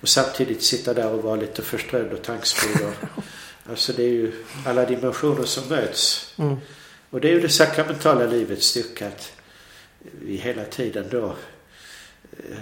[0.00, 2.82] Och samtidigt sitta där och vara lite förströdd och tankspord.
[2.82, 3.22] och-
[3.70, 4.32] Alltså det är ju
[4.66, 6.34] alla dimensioner som möts.
[6.38, 6.56] Mm,
[7.10, 9.32] Och det är ju det sakramentala livets styrka att
[10.24, 11.26] vi hela tiden då
[12.32, 12.58] eh,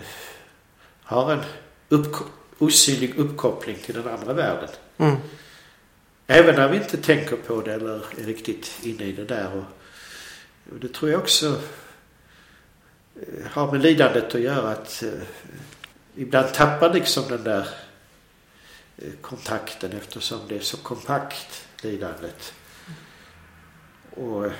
[1.02, 1.40] har en
[1.88, 2.16] upp,
[2.59, 4.68] osynlig uppkoppling till den andra världen.
[4.98, 5.16] Mm.
[6.31, 9.57] Även när vi inte tänker på det eller är riktigt inne i det där.
[9.57, 9.64] Och,
[10.73, 11.61] och det tror jag också
[13.17, 15.23] eh, har med lidandet att göra att eh,
[16.17, 17.69] ibland tappar liksom den där
[18.97, 22.55] eh, kontakten eftersom det är så kompakt lidandet.
[24.11, 24.53] Och eh,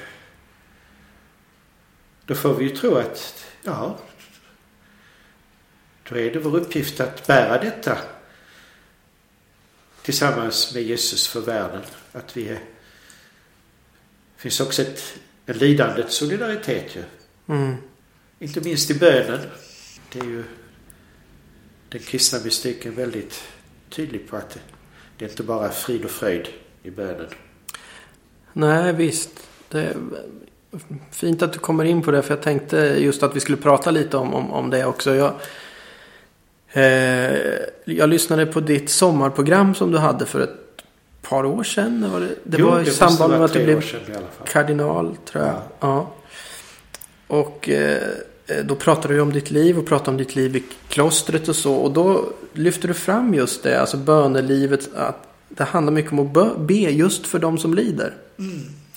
[2.25, 3.99] då får vi ju tro att ja,
[6.09, 7.99] då är det vår uppgift att bära detta
[10.09, 11.83] tillsammans med Jesus för världen.
[12.13, 12.61] Att vi är, det
[14.37, 15.03] finns också ett,
[15.47, 17.03] en lidandets solidaritet ju.
[17.55, 17.77] Mm.
[18.39, 19.41] Inte minst i bönen.
[20.13, 20.45] Det är ju
[21.89, 23.43] den kristna mystiken väldigt
[23.91, 24.59] tydlig på att
[25.19, 26.49] det, är inte bara frid och fröjd
[26.83, 27.29] i bönen.
[28.53, 29.31] Nej, visst.
[29.69, 29.97] Det är
[31.11, 32.23] fint att du kommer in på det.
[32.23, 35.15] För jag tänkte just att vi skulle prata lite om, om, om det också.
[35.15, 35.35] Jag,
[37.85, 40.55] jag lyssnade på ditt sommarprogram som du hade för ett
[41.23, 42.11] par år sedan.
[42.13, 43.85] Var det det Jo, var i det samband med att du blev
[44.45, 45.55] kardinal, tror jag.
[45.55, 45.63] Ja.
[45.81, 46.11] Ja.
[47.27, 48.03] Och eh,
[48.65, 51.75] då pratade du om ditt liv och pratade om ditt liv i klostret och så.
[51.75, 54.89] Och då lyfter du fram just det, alltså bönelivet.
[54.95, 58.15] Att det handlar mycket om att be just för de som lider.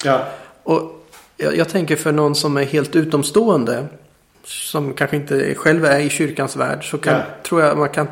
[0.04, 0.28] Ja,
[0.64, 1.06] Och
[1.38, 3.86] jag, jag tänker för någon som är helt utomstående.
[4.44, 6.90] Som kanske inte själv är i kyrkans värld.
[6.92, 7.22] Så kan, Ja.
[7.44, 8.08] tror jag man kan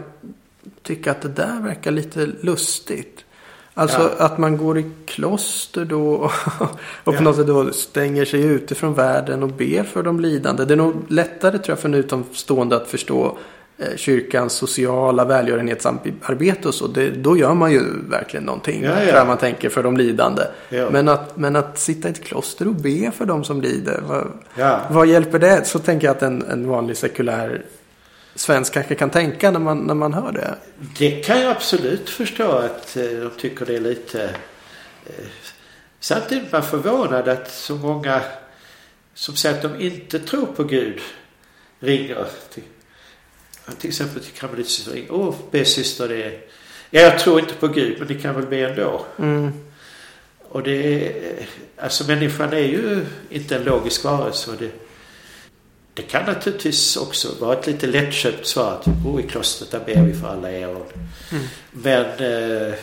[0.84, 3.26] tycka att det där verkar lite lustigt.
[3.74, 4.26] Alltså Ja.
[4.26, 6.32] att man går i kloster då och,
[7.04, 7.22] och på Ja.
[7.22, 10.66] något sätt då stänger sig ute från världen och ber för de lidande.
[10.66, 13.38] Det är nog lättare tror jag för en utomstående att förstå
[13.96, 16.88] kyrkans sociala välgörenhetsarbete och så.
[16.88, 18.84] Det, då gör man ju verkligen någonting.
[18.84, 19.26] Ja, ja.
[19.26, 20.42] Man tänker för de lidande.
[20.70, 20.90] Ja.
[20.90, 24.02] Men, att, men att sitta i ett kloster och be för de som lider.
[24.08, 24.80] Vad, ja.
[24.90, 25.66] vad hjälper det?
[25.66, 27.66] Så tänker jag att en, en vanlig sekulär
[28.36, 30.56] svensk kanske kan tänka när man, när man hör det.
[30.98, 34.24] Det kan jag absolut förstå att eh, de tycker det är lite...
[35.06, 35.26] Eh,
[36.00, 38.22] samtidigt är man förvånad att så många
[39.14, 41.00] som säger att de inte tror på Gud
[41.80, 42.64] ringer till,
[43.76, 44.34] till exempel till
[44.94, 45.12] ringer.
[45.12, 46.40] Åh, be syster det.
[46.90, 49.06] Ja, jag tror inte på Gud men ni kan väl be ändå.
[49.20, 49.52] Mm,
[50.40, 51.48] Och det är...
[51.78, 54.72] Alltså människan är ju inte en logisk varelse det...
[55.94, 60.02] Det kan naturligtvis också vara ett lite lättköpt svar att oh, i klostret där ber
[60.02, 60.68] vi för alla er.
[60.68, 61.44] Mm.
[61.72, 62.74] Men eh,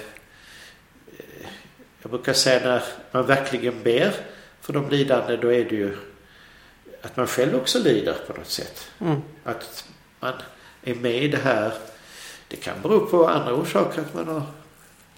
[2.02, 4.12] jag brukar säga när man verkligen ber
[4.60, 5.96] för de lidande då är det ju
[7.02, 8.86] att man själv också lider på något sätt.
[9.00, 9.84] mm, Att
[10.20, 10.32] man
[10.90, 11.72] är med i det här.
[12.48, 14.00] Det kan bero på andra orsaker.
[14.00, 14.42] Att man har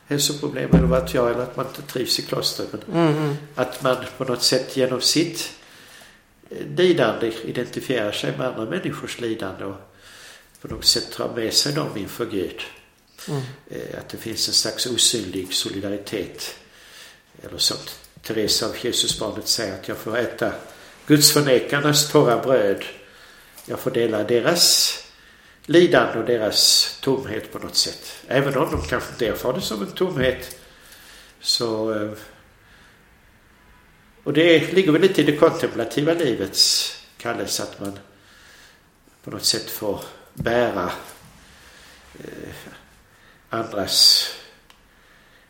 [0.07, 1.31] hälsoproblem eller vad jag.
[1.31, 2.71] Eller att man inte trivs i klostret.
[2.87, 5.53] Men mm, att man på något sätt genom sitt
[6.51, 9.77] eh, lidande identifierar sig med andra människors lidande och
[10.61, 12.61] på något sätt drar med sig dem inför Gud.
[13.29, 13.43] Mm.
[13.71, 16.55] Eh, Att det finns en slags osynlig solidaritet.
[17.43, 17.77] Eller som
[18.23, 20.53] Teresa av Jesusbarnet säger att jag får äta
[21.07, 22.85] Guds förnekarnas torra bröd.
[23.67, 24.95] Jag får dela deras
[25.69, 28.25] lidande och deras tomhet på något sätt.
[28.27, 30.57] Även om de kanske inte erfar det som en tomhet.
[31.41, 31.95] Så...
[31.95, 32.11] Eh,
[34.25, 37.99] och det ligger väl lite i det kontemplativa livets kallelse att man
[39.25, 40.01] på något sätt får
[40.35, 40.91] bära
[42.19, 42.55] eh,
[43.51, 44.29] andras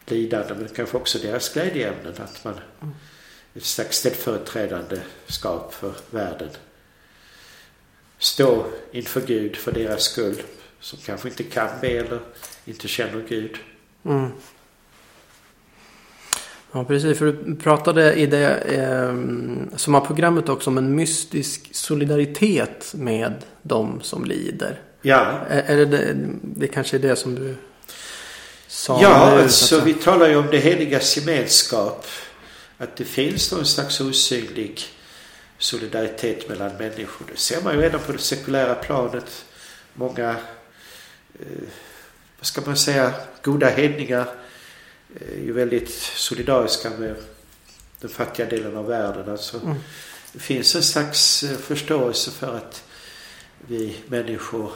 [0.07, 2.15] lidande men kanske också deras glädjeämnen.
[2.19, 2.61] Att man
[3.55, 6.51] ett slags ställföreträdande skap för världen.
[8.19, 10.43] Stå inför Gud för deras skull
[10.81, 12.21] som kanske inte kan be eller
[12.65, 13.57] inte känner Gud.
[14.05, 14.31] Mm.
[16.73, 17.19] Ja, precis.
[17.19, 19.15] För du pratade i det eh,
[19.77, 24.81] sommarprogrammet också om en mystisk solidaritet med de som lider.
[25.03, 27.55] Ja, Är, är det, det, kanske är det som du
[28.67, 29.43] sa ja nu?
[29.43, 32.07] alltså vi talar ju om det heligas gemenskap.
[32.79, 34.81] Att det finns någon slags osynlig
[35.59, 37.27] solidaritet mellan människor.
[37.31, 39.45] Det ser man ju redan på det sekulära planet.
[39.95, 40.31] Många,
[41.41, 41.69] eh,
[42.39, 44.27] vad ska man säga, goda hedningar
[45.21, 47.17] är ju väldigt solidariska med
[48.01, 49.31] den fattiga delen av världen.
[49.31, 49.77] Alltså, Mm.
[50.33, 52.85] Det finns en slags eh, förståelse för att
[53.67, 54.73] vi människor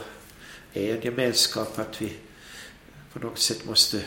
[0.73, 1.79] är en gemenskap.
[1.79, 2.13] Att vi
[3.13, 4.01] på något sätt måste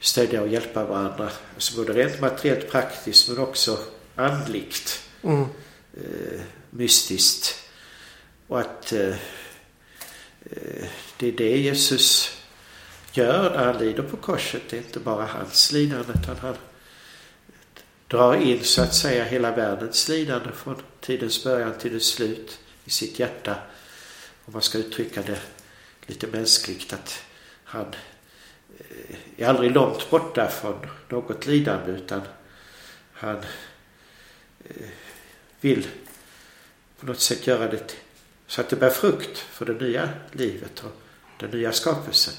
[0.00, 1.30] stödja och hjälpa varandra.
[1.54, 3.78] Alltså både rent materiellt praktiskt men också
[4.16, 5.46] andligt Mm.
[5.96, 7.56] eh, mystiskt.
[8.46, 9.16] Och att eh,
[10.50, 12.36] eh, det är det Jesus
[13.12, 14.62] gör när han lider på korset.
[14.70, 16.56] Det är inte bara hans lidande utan han
[18.08, 22.90] drar in så att säga hela världens lidande från tidens början till dess slut i
[22.90, 23.56] sitt hjärta.
[24.44, 25.40] Om man ska uttrycka det
[26.06, 27.22] lite mänskligt att
[27.64, 27.86] han
[28.78, 32.20] eh, är aldrig långt borta från något lidande utan
[33.12, 33.36] han
[34.64, 34.88] eh,
[35.64, 35.86] vill
[37.00, 37.96] på något sätt göra det
[38.46, 40.92] så att det bär frukt för det nya livet och
[41.40, 42.34] den nya skapelsen.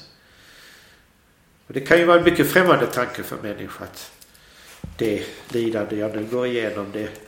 [1.66, 4.12] Och det kan ju vara en mycket främmande tanke för människor att
[4.96, 7.26] det lidande jag nu går igenom det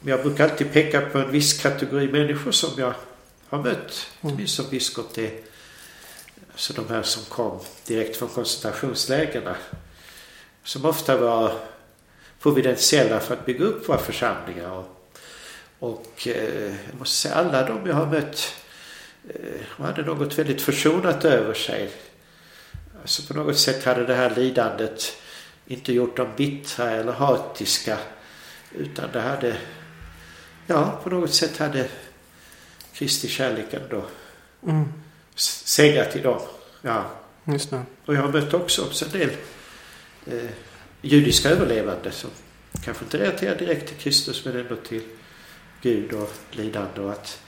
[0.00, 2.94] men jag brukar alltid peka på en viss kategori människor som jag
[3.48, 4.10] har mött.
[4.20, 5.14] Inte minst som biskop.
[5.14, 5.44] Det
[6.52, 9.54] alltså de här som kom direkt från koncentrationslägren.
[10.64, 11.60] Som ofta var
[12.42, 14.70] providentiella för att bygga upp våra församlingar.
[14.70, 15.14] Och,
[15.78, 18.54] och eh, jag måste säga alla de jag har mött
[19.28, 21.90] eh, hade något väldigt försonat över sig.
[23.00, 25.16] Alltså på något sätt hade det här lidandet
[25.66, 27.98] inte gjort dem bittra eller hatiska.
[28.72, 29.56] Utan det hade,
[30.66, 31.88] ja på något sätt hade
[32.92, 34.04] Kristi kärlek ändå
[34.66, 34.92] mm.
[35.34, 36.40] segrat i dem.
[36.82, 37.10] Ja.
[37.44, 37.82] Just det.
[38.06, 39.30] Och jag har mött också, också en del
[40.26, 40.50] eh,
[41.00, 42.30] judiska överlevande som
[42.84, 45.02] kanske inte relaterar direkt till Kristus men ändå till
[45.82, 47.40] Gud och lidande och att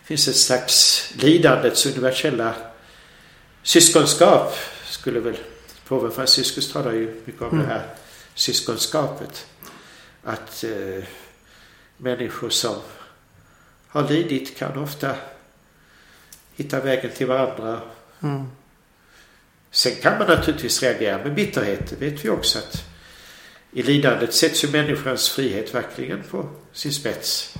[0.00, 2.54] det finns ett slags lidandets universella
[3.62, 4.54] syskonskap
[4.84, 5.36] skulle väl
[5.88, 7.62] påven Franciscus talar ju mycket om mm.
[7.62, 7.86] det här
[8.34, 9.46] syskonskapet.
[10.22, 11.04] Att eh,
[11.96, 12.76] människor som
[13.88, 15.16] har lidit kan ofta
[16.54, 17.80] hitta vägen till varandra.
[18.22, 18.46] Mm.
[19.74, 21.90] Sen kan man naturligtvis reagera med bitterhet.
[21.90, 22.84] Det vet vi också att
[23.72, 27.54] i lidandet sätts ju människans frihet verkligen på sin spets.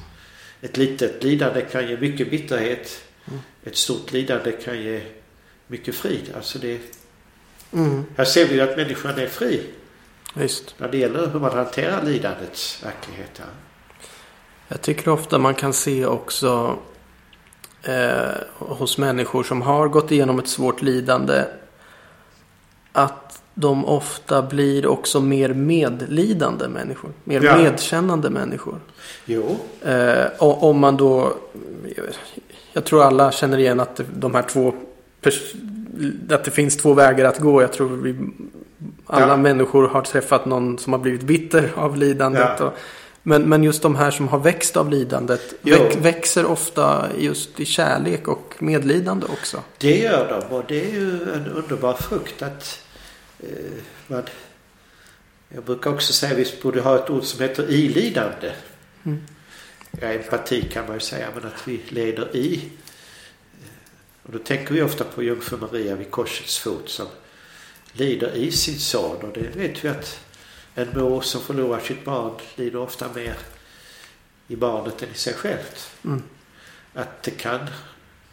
[0.60, 3.04] Ett litet lidande kan ge mycket bitterhet.
[3.28, 3.40] Mm.
[3.64, 5.02] Ett stort lidande kan ge
[5.66, 6.32] mycket frid.
[6.36, 6.80] Alltså det,
[7.72, 8.04] mm.
[8.16, 9.62] Här ser vi ju att människan är fri.
[10.34, 10.74] Visst.
[10.78, 13.30] När det gäller hur man hanterar lidandets verklighet.
[13.36, 13.44] Ja.
[14.68, 16.78] Jag tycker ofta man kan se också
[17.82, 21.44] eh, hos människor som har gått igenom ett svårt lidande
[22.92, 27.10] att de ofta blir också mer medlidande människor.
[27.24, 27.56] Mer ja.
[27.56, 28.80] medkännande människor.
[29.24, 29.56] Jo.
[29.82, 31.32] Eh, om man då...
[32.72, 34.74] Jag tror alla känner igen att de här två...
[36.30, 37.62] Att det finns två vägar att gå.
[37.62, 38.16] Jag tror vi
[39.06, 39.36] alla ja.
[39.36, 42.50] människor har träffat någon som har blivit bitter av lidandet.
[42.58, 42.64] Ja.
[42.64, 42.72] Och,
[43.22, 47.64] men, men just de här som har växt av lidandet väx, växer ofta just i
[47.64, 49.62] kärlek och medlidande också.
[49.78, 52.80] Det gör de och det är ju en underbar frukt att
[53.40, 53.48] eh,
[54.06, 54.22] man,
[55.48, 58.52] jag brukar också säga att vi borde ha ett ord som heter ilidande.
[59.02, 59.22] Mm.
[60.00, 62.70] Ja, empati kan man ju säga men att vi leder i.
[64.22, 67.06] Och då tänker vi ofta på jungfru Maria vid korsets fot som
[67.92, 70.20] lider i sin son och det vet vi att
[70.74, 73.36] en mor som förlorar sitt barn lider ofta mer
[74.48, 75.90] i barnet än i sig självt.
[76.04, 76.22] Mm.
[76.94, 77.60] Att det kan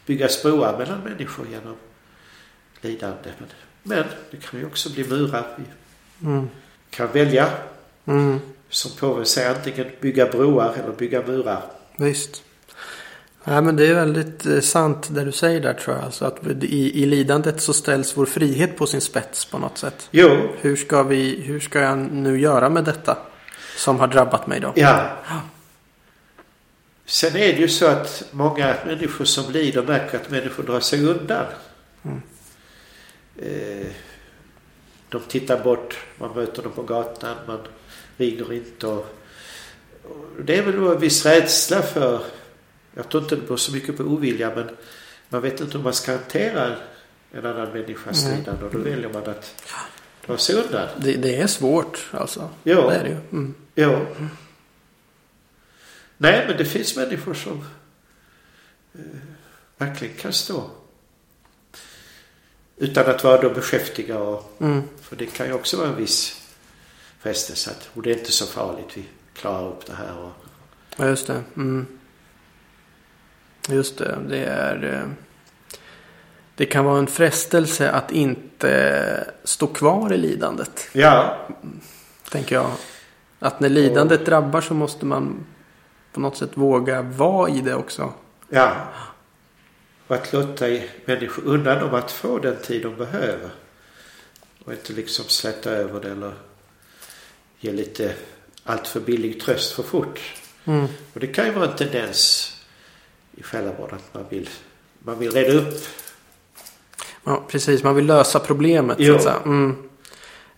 [0.06, 1.76] byggas broar mellan människor genom
[2.80, 3.30] lidande.
[3.38, 3.48] Men,
[3.82, 5.46] men det kan ju också bli murar.
[5.56, 6.48] Vi mm.
[6.90, 7.52] kan välja,
[8.04, 8.40] mm.
[8.68, 11.62] som påven säger, antingen bygga broar eller bygga murar.
[11.96, 12.42] Visst.
[13.44, 16.04] Ja, men det är väldigt eh, sant det du säger där tror jag.
[16.04, 20.08] Alltså att i, I lidandet så ställs vår frihet på sin spets på något sätt.
[20.10, 20.48] Jo.
[20.60, 23.18] Hur ska, vi, hur ska jag nu göra med detta
[23.76, 24.72] som har drabbat mig då?
[24.76, 25.10] Ja.
[27.06, 31.04] Sen är det ju så att många människor som lider märker att människor drar sig
[31.04, 31.44] undan.
[32.02, 32.22] Mm.
[33.36, 33.86] Eh,
[35.08, 37.58] de tittar bort, man möter dem på gatan, man
[38.16, 38.86] ringer inte.
[38.86, 39.06] Och,
[40.04, 42.20] och det är väl en viss rädsla för
[42.94, 44.70] jag tror inte det beror så mycket på ovilja men
[45.28, 46.76] man vet inte hur man ska hantera
[47.32, 48.38] en annan människas mm.
[48.38, 49.64] lidande och då väljer man att
[50.26, 50.88] dra sig undan.
[50.96, 52.50] Det, det är svårt alltså.
[52.62, 52.90] Ja.
[52.90, 53.16] Det är det ju.
[53.16, 53.54] Mm.
[53.74, 53.96] Ja.
[53.96, 54.28] Mm.
[56.16, 57.64] Nej men det finns människor som
[58.94, 59.00] eh,
[59.78, 60.70] verkligen kan stå
[62.76, 64.82] utan att vara då beskäftiga och, mm.
[65.02, 66.42] för det kan ju också vara en viss
[67.18, 69.04] frestelse att och det är inte så farligt vi
[69.34, 70.18] klarar upp det här.
[70.18, 70.32] Och,
[70.96, 71.42] ja just det.
[71.56, 71.99] Mm.
[73.70, 74.18] Just det.
[74.28, 74.94] Det är...
[74.94, 75.12] Eh,
[76.54, 80.88] det kan vara en frestelse att inte stå kvar i lidandet.
[80.92, 81.36] Ja.
[82.30, 82.70] Tänker jag.
[83.38, 85.46] Att när lidandet drabbar så måste man
[86.12, 88.12] på något sätt våga vara i det också.
[88.48, 88.72] Ja.
[90.06, 90.66] Och att låta
[91.04, 93.50] människor undan dem att få den tid de behöver.
[94.64, 96.32] Och inte liksom släta över det eller
[97.58, 98.14] ge lite
[98.64, 100.20] allt för billig tröst för fort.
[100.64, 100.86] Mm.
[101.14, 102.52] Och det kan ju vara en tendens
[103.40, 103.92] i själavård.
[103.92, 104.48] Att man vill,
[104.98, 105.74] man vill reda upp.
[107.24, 107.82] Ja, precis.
[107.82, 108.96] Man vill lösa problemet.
[109.00, 109.12] Jo.
[109.12, 109.36] Så att säga.
[109.44, 109.76] Mm.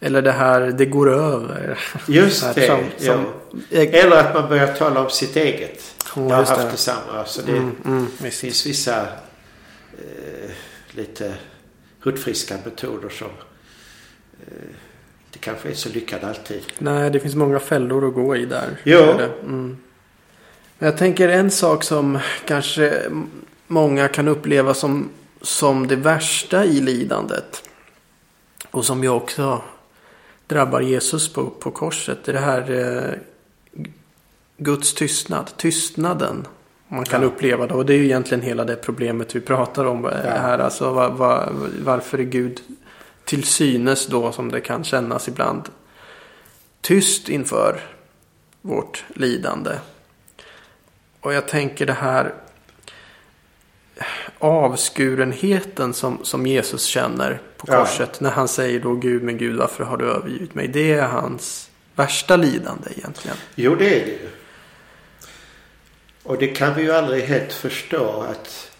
[0.00, 1.78] Eller det här, det går över.
[2.08, 2.66] Just det.
[2.66, 3.26] Som, som...
[3.70, 5.94] Eller att man börjar tala om sitt eget.
[6.16, 6.70] Oh, jag har haft det.
[6.70, 7.18] detsamma.
[7.18, 9.00] Alltså det, mm, mm, det finns vissa
[9.92, 10.50] eh,
[10.90, 11.34] lite
[12.00, 13.28] hudfriska metoder som
[14.46, 14.68] eh,
[15.26, 16.62] inte kanske är så lyckade alltid.
[16.78, 18.80] Nej, det finns många fällor att gå i där.
[18.84, 18.98] Jo.
[18.98, 19.30] Det.
[19.42, 19.76] Mm.
[20.82, 23.02] Jag tänker en sak som kanske
[23.66, 25.08] många kan uppleva som,
[25.40, 27.68] som det värsta i lidandet.
[28.70, 29.62] Och som ju också
[30.46, 32.18] drabbar Jesus på, på korset.
[32.24, 33.14] Det är det här eh,
[34.56, 35.50] Guds tystnad.
[35.56, 36.46] Tystnaden
[36.88, 37.26] man kan Ja.
[37.28, 37.74] uppleva det.
[37.74, 40.30] Och det är ju egentligen hela det problemet vi pratar om eh, Ja.
[40.30, 40.58] här.
[40.58, 41.48] Alltså va, va,
[41.84, 42.60] varför är Gud
[43.24, 45.68] till synes då som det kan kännas ibland
[46.80, 47.80] tyst inför
[48.60, 49.70] vårt lidande.
[51.22, 52.34] Och jag tänker det här
[54.38, 57.80] avskurenheten som, som Jesus känner på Ja.
[57.80, 58.20] korset.
[58.20, 60.68] När han säger då Gud men Gud varför har du övergivit mig?
[60.68, 63.36] Det är hans värsta lidande egentligen.
[63.54, 64.28] Jo, det är det ju.
[66.22, 68.70] Och det kan vi ju aldrig helt förstå att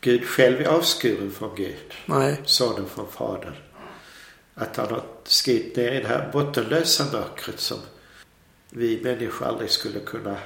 [0.00, 1.94] Gud själv är avskuren från Gud.
[2.06, 3.54] Nej, Sonen från Fadern.
[4.54, 7.78] Att han har skrivit ner i det här bottenlösa mörkret som
[8.70, 10.36] vi människor aldrig skulle kunna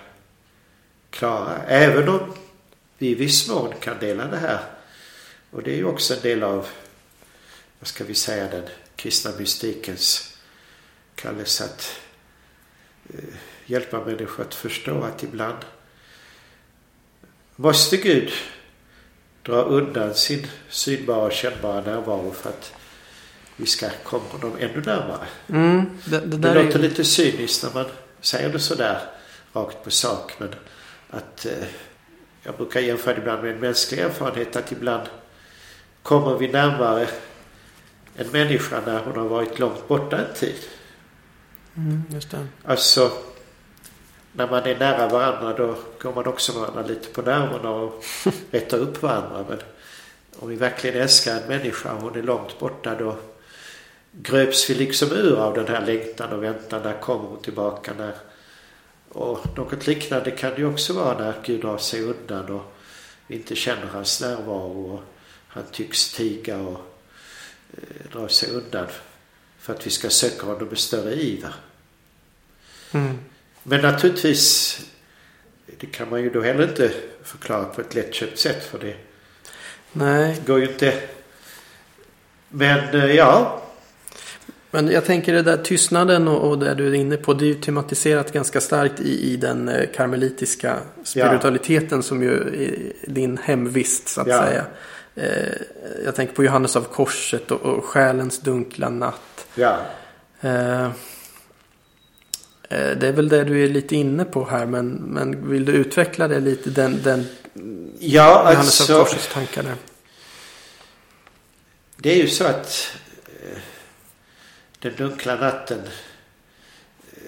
[1.15, 1.62] klara.
[1.67, 2.35] Även om
[2.99, 4.61] vi i viss mån kan dela det här.
[5.51, 6.67] Och det är ju också en del av,
[7.79, 8.65] vad ska vi säga, den
[8.97, 10.37] kristna mystikens
[11.15, 12.01] kallelse att
[13.15, 13.35] eh,
[13.67, 15.59] hjälpa människor att förstå att ibland
[17.57, 18.33] måste Gud
[19.43, 22.73] dra undan sin synbara och kännbara närvaro för att
[23.57, 25.27] vi ska komma honom ännu närmare.
[25.49, 27.87] mm, det, det Det låter är lite cyniskt när man
[28.21, 29.01] säger det sådär
[29.53, 30.55] rakt på sak men
[31.17, 31.69] att eh,
[32.43, 35.09] jag brukar jämföra det ibland med en mänsklig erfarenhet att ibland
[36.03, 37.09] kommer vi närmare
[38.17, 40.57] en människa när hon har varit långt borta en tid.
[41.77, 42.47] mm, just det.
[42.65, 43.12] Alltså
[44.33, 48.05] när man är nära varandra då går man också varandra lite på nerverna och
[48.51, 49.45] rättar upp varandra.
[49.49, 49.59] Men
[50.39, 53.17] om vi verkligen älskar en människa och hon är långt borta då
[54.12, 56.83] gröps vi liksom ur av den här längtan och väntan.
[56.83, 57.93] När kommer hon tillbaka?
[57.99, 58.15] När...
[59.15, 62.75] Och något liknande kan det också vara när Gud drar sig undan och
[63.27, 65.03] vi inte känner hans närvaro och
[65.49, 66.81] han tycks tiga och
[67.77, 68.87] eh, dra sig undan
[69.59, 71.55] för att vi ska söka honom med större iver.
[72.93, 73.19] Mm.
[73.62, 74.79] Men naturligtvis,
[75.67, 76.93] det kan man ju då heller inte
[77.23, 78.97] förklara på ett lättköpt sätt för det
[79.93, 81.09] Nej, går ju inte.
[82.49, 83.62] Men eh, ja,
[84.75, 87.35] men jag tänker det där tystnaden och, och det du är inne på.
[87.35, 92.93] Det är ju tematiserat ganska starkt i, i den eh, karmelitiska spiritualiteten som ju är
[93.12, 94.43] din hemvist så att Ja.
[94.43, 94.64] säga.
[95.14, 95.53] Eh,
[96.05, 99.47] jag tänker på Johannes av Korset och, och själens dunkla natt.
[99.55, 99.79] ja,
[102.68, 105.72] Eh, det är väl det du är lite inne på här men, men vill du
[105.72, 107.27] utveckla det lite den, den
[107.99, 108.51] ja Johannes
[108.91, 108.99] av alltså.
[108.99, 109.75] Korsets tankar där?
[111.97, 112.97] Det är ju så att
[114.85, 115.82] den dunkla natten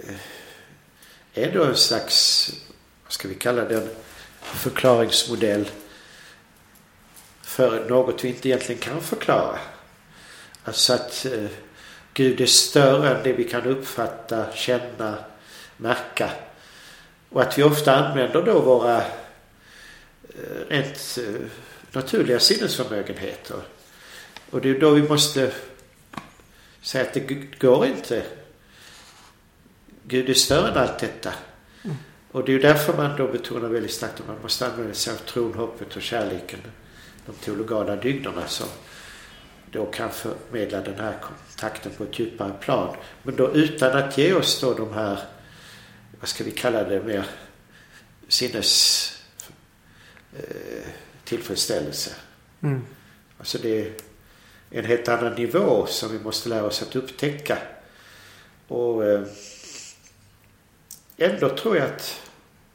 [0.07, 0.15] eh,
[1.35, 2.51] är då en slags,
[3.05, 3.89] vad ska vi kalla det, en
[4.41, 5.71] förklaringsmodell
[7.43, 9.59] för något vi inte egentligen kan förklara.
[10.65, 11.47] Alltså att eh,
[12.15, 15.15] Gud är större än det vi kan uppfatta, känna,
[15.77, 16.31] märka.
[17.31, 21.47] Och att vi ofta använder då våra eh, rent eh,
[21.93, 23.57] naturliga sinnesförmögenheter.
[24.51, 25.53] Och det är då vi måste
[26.87, 28.27] säga att det går inte.
[30.03, 31.33] Gud är större än allt detta.
[32.33, 35.13] Och det är ju därför man då betonar väldigt starkt att man måste använda sig
[35.13, 36.61] av tron, hoppet och kärleken.
[37.27, 38.67] De teologala dygderna som
[39.71, 42.97] då kan förmedla den här kontakten på ett djupare plan.
[43.23, 45.19] Men då utan att ge oss då de här,
[46.21, 47.25] vad ska vi kalla det, mer
[48.29, 49.13] sinnes
[50.37, 50.89] eh,
[51.25, 52.11] tillfredsställelse.
[52.63, 52.83] Mm.
[53.39, 54.06] Alltså det
[54.79, 57.59] en helt annan nivå som vi måste lära oss att upptäcka.
[58.69, 59.23] Och eh,
[61.17, 62.21] ändå tror jag att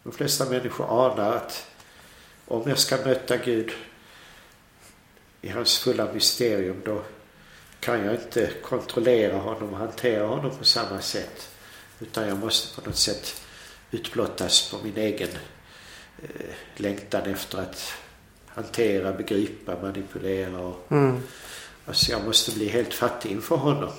[0.04, 1.68] de flesta människor anar att
[2.48, 3.72] om jag ska möta Gud
[5.42, 7.02] i hans fulla mysterium då
[7.80, 11.50] kan jag inte kontrollera honom och hantera honom på samma sätt.
[12.00, 13.42] Utan jag måste på något sätt
[13.92, 15.30] utblottas på min egen
[16.24, 17.94] eh, längtan efter att
[18.48, 21.22] hantera, begripa, manipulera och Mm.
[21.86, 23.92] Alltså jag måste bli helt fattig inför honom.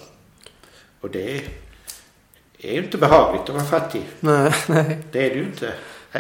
[1.00, 1.42] Och det är,
[2.58, 4.08] är ju inte behagligt att vara fattig.
[4.20, 4.98] Nej, nej.
[5.12, 5.74] Det är det ju inte.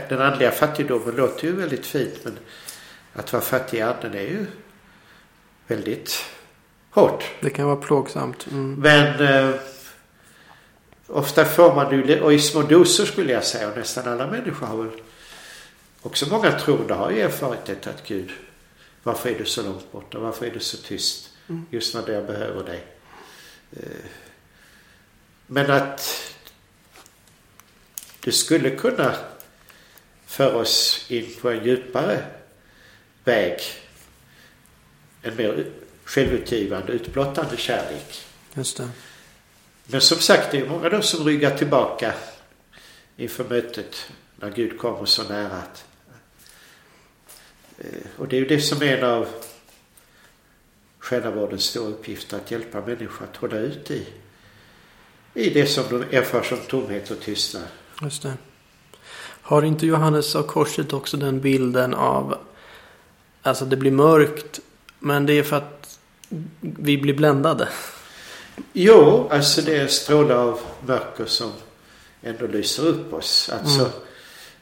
[0.08, 2.38] Den andliga fattigdomen låter ju väldigt fint men
[3.12, 4.46] att vara fattig i anden är ju
[5.66, 6.24] väldigt
[6.90, 7.24] hårt.
[7.40, 8.46] Det kan vara plågsamt.
[8.50, 8.74] Mm.
[8.74, 9.54] Men eh,
[11.06, 14.66] ofta får man ju, och i små doser skulle jag säga, och nästan alla människor
[14.66, 14.90] har väl
[16.02, 18.32] också många troende har ju erfarit detta att Gud
[19.02, 20.18] Varför är du så långt borta?
[20.18, 21.31] Varför är du så tyst?
[21.48, 21.66] Mm.
[21.70, 22.84] Just när jag behöver dig.
[23.72, 24.04] Eh,
[25.46, 26.34] Men att
[28.20, 29.16] det skulle kunna
[30.26, 32.24] föra oss in på en djupare
[33.24, 33.60] väg.
[35.22, 35.66] En mer
[36.04, 38.24] självutgivande, utblottande kärlek.
[38.54, 38.88] Just det.
[39.86, 42.14] Men som sagt, det är många då som ryggar tillbaka
[43.16, 45.56] inför mötet när Gud kommer så nära.
[45.56, 45.84] Att,
[47.78, 47.86] eh,
[48.16, 49.28] och det är ju det som är en av
[51.02, 54.06] själavårdens stora uppgifter, att hjälpa människor att hålla ut i,
[55.34, 57.62] i det som de erfar som tomhet och tystnad.
[58.02, 58.34] Just det.
[59.42, 62.38] Har inte Johannes av Korset också den bilden av
[63.42, 64.60] Alltså det blir mörkt
[64.98, 65.98] men det är för att
[66.60, 67.68] vi blir bländade.
[68.72, 71.52] Jo, alltså det är en stråle av mörker som
[72.22, 73.50] ändå lyser upp oss.
[73.52, 73.90] Alltså,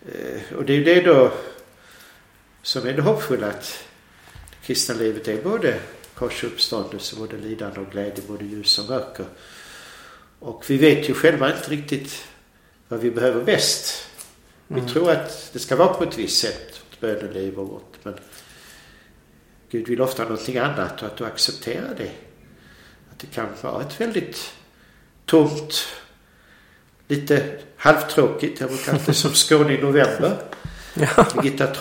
[0.02, 1.32] eh, och det är ju det då
[2.62, 3.84] som är det hoppfulla att
[4.62, 5.80] kristna livet är både
[6.20, 9.26] kors och uppståndelse, både lidande och glädje, både ljus och mörker.
[10.38, 12.24] Och vi vet ju själva inte riktigt
[12.88, 14.06] vad vi behöver bäst.
[14.66, 14.92] Vi Mm.
[14.92, 18.14] tror att det ska vara på ett visst sätt, böneliv och vårt, men
[19.70, 22.10] Gud vill ofta någonting annat och att du accepterar det.
[23.12, 24.52] Att det kan vara ett väldigt
[25.26, 25.86] tomt,
[27.08, 30.36] lite halvtråkigt, jag brukar alltid som Skåne i november.
[30.94, 31.72] Ja, Birgitta det.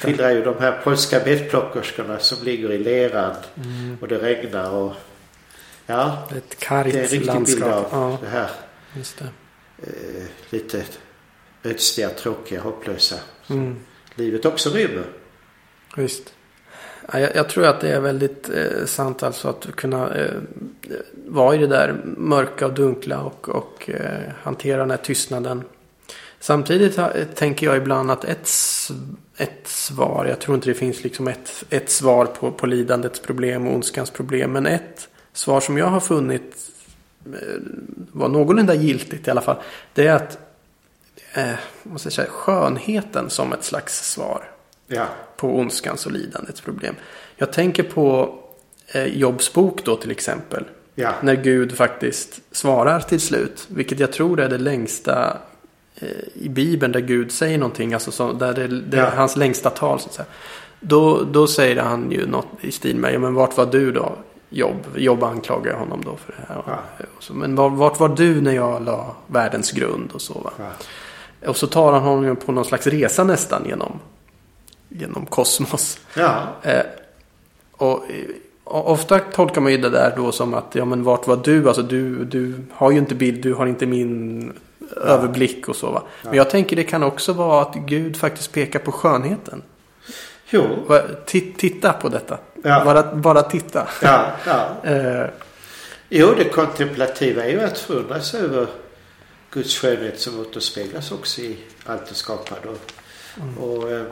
[0.00, 3.96] Skildrar ju de här polska bäddplockerskorna som ligger i leran Mm.
[4.00, 4.92] och det regnar och
[5.86, 7.92] ja, Ett det är en kargt riktig bild landskap.
[7.92, 8.50] av Ja, det här
[8.96, 9.24] just det.
[9.82, 10.82] eh, lite
[11.64, 13.16] ödsliga, tråkiga, hopplösa
[13.50, 13.76] Mm.
[14.14, 15.04] livet också rymmer.
[15.96, 16.34] Visst.
[17.12, 20.30] Ja, jag, jag tror att det är väldigt eh, sant alltså att kunna eh,
[21.26, 25.62] vara i det där mörka och dunkla och, och eh, hantera den här tystnaden.
[26.40, 26.98] Samtidigt
[27.34, 28.50] tänker jag ibland att ett,
[29.36, 33.66] ett svar, jag tror inte det finns liksom ett, ett svar på, på lidandets problem
[33.66, 34.52] och ondskans problem.
[34.52, 36.56] Men ett svar som jag har funnit
[37.26, 37.60] eh,
[38.12, 39.56] var någorlunda giltigt i alla fall.
[39.94, 40.38] Det är att
[41.34, 44.50] eh, måste säga, skönheten som ett slags svar
[44.86, 45.06] Ja,
[45.36, 46.94] på ondskans och lidandets problem.
[47.36, 48.38] Jag tänker på
[48.86, 50.64] eh, Jobs bok då till exempel.
[50.94, 53.66] ja, När Gud faktiskt svarar till slut.
[53.68, 55.38] Vilket jag tror är det längsta
[56.34, 57.94] i Bibeln där Gud säger någonting.
[57.94, 59.10] Alltså så, där det, det Ja.
[59.16, 60.00] hans längsta tal.
[60.00, 60.22] Så.
[60.80, 63.14] Då, då säger han ju något i stil med.
[63.14, 64.12] Ja, men vart var du då?
[64.50, 64.76] Jobb.
[64.96, 66.62] Jobb anklagar honom då för det här.
[66.66, 66.78] Ja.
[67.18, 70.50] Så, men var, vart var du när jag la världens grund och så va?
[70.58, 71.48] ja.
[71.48, 73.98] Och så tar han honom på någon slags resa nästan genom,
[74.88, 75.98] genom kosmos.
[76.16, 76.42] ja.
[76.62, 76.80] Eh,
[77.72, 78.24] och, eh,
[78.64, 81.66] och ofta tolkar man ju det där då som att ja men vart var du?
[81.68, 84.52] Alltså du, du har ju inte bild, du har inte min
[84.96, 86.02] överblick och så va.
[86.22, 89.62] Men jag tänker det kan också vara att Gud faktiskt pekar på skönheten.
[90.50, 90.88] Jo,
[91.56, 92.38] Titta på detta.
[92.62, 92.84] Ja.
[92.84, 93.88] Bara, bara titta.
[94.02, 94.76] ja, ja.
[94.90, 95.26] Eh,
[96.08, 98.66] Jo, det kontemplativa är ju att förundras över
[99.50, 102.68] Guds skönhet som återspeglas också i allt det skapade.
[102.68, 104.04] Och, och eh,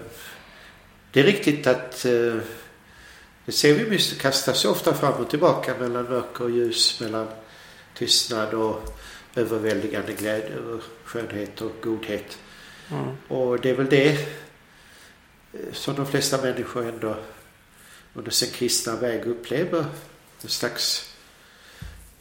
[1.10, 2.34] det är riktigt att eh,
[3.44, 7.26] det ser vi mycket kastas ju ofta fram och tillbaka mellan mörker och ljus, mellan
[7.94, 8.98] tystnad och
[9.34, 12.38] överväldigande glädje över skönhet och godhet.
[12.90, 14.08] mm, Och det är väl det
[15.52, 17.16] eh, som de flesta människor ändå
[18.14, 19.84] under sin kristna väg upplever.
[20.42, 21.14] En slags,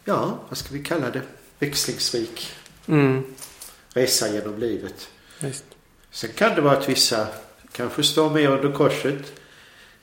[0.05, 1.21] ja, vad ska vi kalla det,
[1.59, 2.53] växlingsrik
[2.87, 3.23] mm,
[3.93, 5.09] resa genom livet.
[5.39, 5.65] visst.
[6.11, 7.27] Sen kan det vara att vissa
[7.71, 9.33] kanske står mer under korset.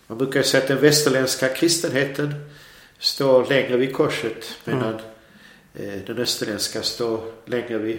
[0.06, 2.34] Man brukar säga att den västerländska kristenheten
[2.98, 5.00] står längre vid korset medan eh,
[6.07, 7.99] den österländska står längre vid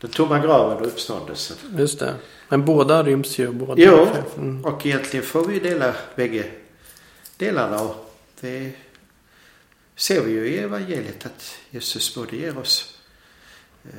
[0.00, 1.56] den tomma graven och uppståndelsen.
[1.78, 2.14] Just det.
[2.48, 3.52] Men båda ryms ju.
[3.52, 3.82] Båda.
[3.82, 4.08] Jo.
[4.36, 4.64] Mm.
[4.64, 6.44] Och egentligen får vi dela bägge
[7.36, 7.80] delarna.
[7.80, 8.72] Och det
[9.96, 12.98] ser vi ju i evangeliet att Jesus både ger oss
[13.84, 13.90] eh,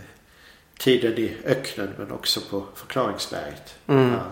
[0.79, 3.75] tiden i öknen men också på förklaringsberget.
[3.87, 4.11] Mm.
[4.11, 4.23] Ja.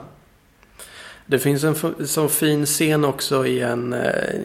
[1.26, 4.40] Det finns en så fin scen också i en eh,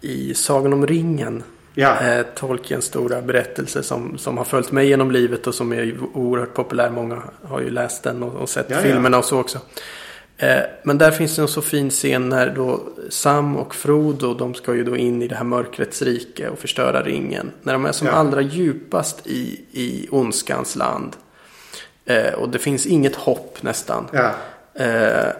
[0.00, 1.42] i Sagan om ringen.
[1.80, 5.96] Ja, Eh, Tolkiens stora berättelse som, som har följt mig genom livet och som är
[6.14, 6.90] oerhört populär.
[6.90, 8.82] Många har ju läst den och, och sett Ja, ja.
[8.82, 9.58] filmerna och så också.
[10.36, 14.54] Eh, men där finns det en så fin scen när då Sam och Frodo de
[14.54, 17.50] ska ju då in i det här mörkrets rike och förstöra ringen.
[17.62, 18.12] När de är som Ja.
[18.12, 21.16] allra djupast i, i ondskans land.
[22.04, 24.06] Eh, och det finns inget hopp nästan.
[24.12, 24.30] ja,
[24.74, 25.32] Eh,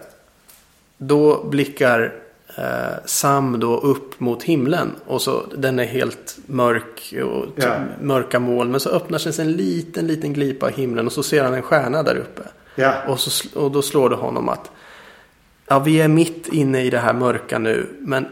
[0.97, 2.13] då blickar
[2.57, 4.91] eh, Sam då upp mot himlen.
[5.05, 7.75] Och så den är helt mörk och Ja.
[8.01, 8.71] mörka moln.
[8.71, 11.05] Men så öppnar sig en liten, liten glipa i himlen.
[11.05, 12.41] Och så ser han en stjärna där uppe.
[12.75, 14.71] ja, Och, så, och då slår det honom att
[15.67, 17.89] ja, vi är mitt inne i det här mörka nu.
[17.99, 18.25] Men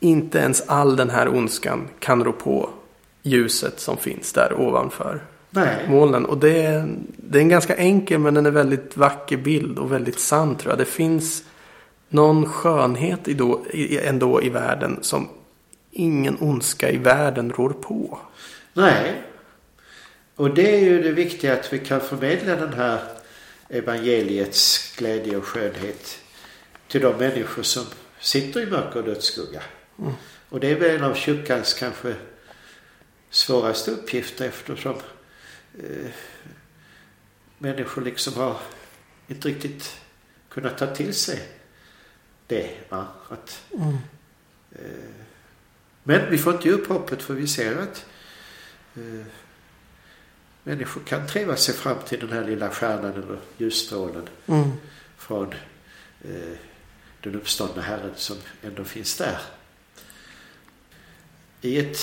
[0.00, 2.70] inte ens all den här ondskan kan rå på
[3.22, 5.76] ljuset som finns där ovanför Nej.
[5.88, 6.24] molnen.
[6.24, 9.92] Och det är, det är en ganska enkel men den är väldigt vacker bild och
[9.92, 10.78] väldigt sann tror jag.
[10.78, 11.42] Det finns
[12.10, 15.28] någon skönhet i då, i, ändå i världen som
[15.90, 18.18] ingen ondska i världen rår på.
[18.72, 19.22] Nej.
[20.36, 23.00] Och det är ju det viktiga att vi kan förmedla den här
[23.68, 26.18] evangeliets glädje och skönhet
[26.88, 27.84] till de människor som
[28.20, 29.62] sitter i mörker och dödsskugga.
[29.98, 30.12] Mm.
[30.48, 32.14] Och det är väl en av kyrkans kanske
[33.30, 34.94] svåraste uppgifter eftersom
[35.78, 36.10] eh,
[37.58, 38.56] människor liksom har
[39.28, 39.96] inte riktigt
[40.48, 41.59] kunnat ta till sig
[42.50, 42.70] det.
[42.88, 43.06] Va?
[43.28, 43.96] Att, Mm.
[44.72, 45.10] eh,
[46.02, 48.06] men vi får inte ge upp hoppet för vi ser att
[48.96, 49.26] eh,
[50.62, 54.70] människor kan treva sig fram till den här lilla stjärnan eller ljusstrålen Mm.
[55.16, 55.54] från
[56.24, 56.56] eh,
[57.20, 59.38] den uppståndna Herren som ändå finns där.
[61.60, 61.98] I ett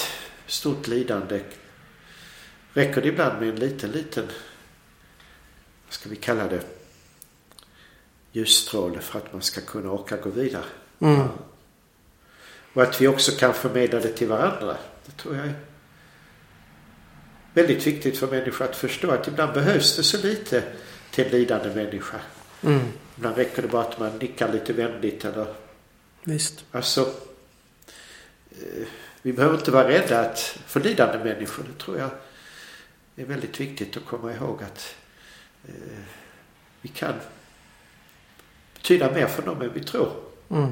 [0.47, 1.41] stort lidande
[2.73, 4.25] räcker det ibland med en liten, liten,
[5.85, 6.63] vad ska vi kalla det,
[8.31, 10.63] ljusstråle för att man ska kunna orka gå vidare.
[10.99, 11.27] Mm.
[12.73, 14.77] Och att vi också kan förmedla det till varandra.
[15.05, 15.53] Det tror jag är
[17.53, 20.63] väldigt viktigt för människor att förstå att ibland behövs det så lite
[21.11, 22.19] till en lidande människa.
[22.63, 22.81] Mm.
[23.17, 25.47] Ibland räcker det bara att man nickar lite vänligt eller
[26.23, 26.65] Visst.
[26.71, 27.13] alltså
[28.51, 28.87] eh,
[29.21, 31.63] vi behöver inte vara rädda att för lidande människor.
[31.63, 32.09] Det tror jag
[33.15, 34.95] är väldigt viktigt att komma ihåg att
[35.67, 36.03] eh,
[36.81, 37.13] vi kan
[38.77, 40.09] betyda mer för dem än vi tror.
[40.49, 40.71] Mm.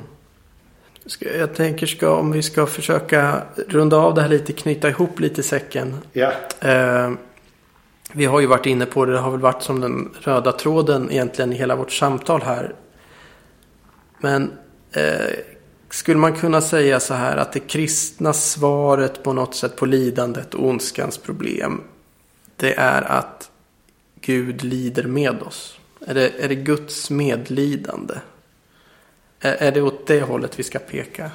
[1.40, 5.44] Jag tänker ska, om vi ska försöka runda av det här lite, knyta ihop lite
[5.44, 5.96] säcken.
[6.14, 7.12] Ja, Eh,
[8.12, 11.12] vi har ju varit inne på det, det har väl varit som den röda tråden
[11.12, 12.76] egentligen i hela vårt samtal här.
[14.20, 14.52] Men
[14.92, 15.36] eh,
[15.90, 20.54] skulle man kunna säga så här att det kristna svaret på något sätt på lidandet
[20.54, 21.82] och ondskans problem.
[22.56, 23.52] Det är att
[24.22, 25.80] Gud lider med oss.
[26.08, 28.14] Är det, är det Guds medlidande?
[29.40, 31.32] Är, är det åt det hållet vi ska peka?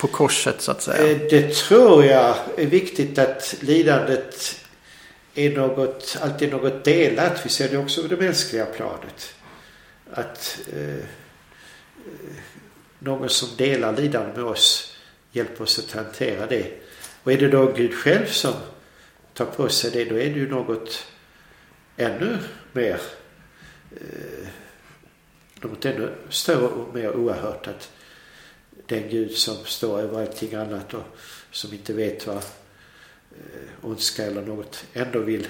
[0.00, 1.10] På korset så att säga.
[1.10, 4.60] Eh, det tror jag är viktigt att lidandet
[5.34, 7.46] är något, alltid något delat.
[7.46, 9.34] Vi ser det också på det mänskliga planet.
[10.10, 11.04] Att eh,
[12.98, 14.96] någon som delar lidandet med oss
[15.32, 16.66] hjälper oss att hantera det.
[17.22, 18.52] Och är det då Gud själv som
[19.34, 21.06] tar på sig det, då är det ju något
[21.96, 22.38] ännu
[22.72, 23.00] mer
[23.96, 24.48] eh,
[25.60, 27.90] något ännu större och mer oerhört att
[28.86, 31.04] den Gud som står över allting annat och
[31.50, 32.42] som inte vet vad eh,
[33.82, 35.46] ondska eller något ändå vill.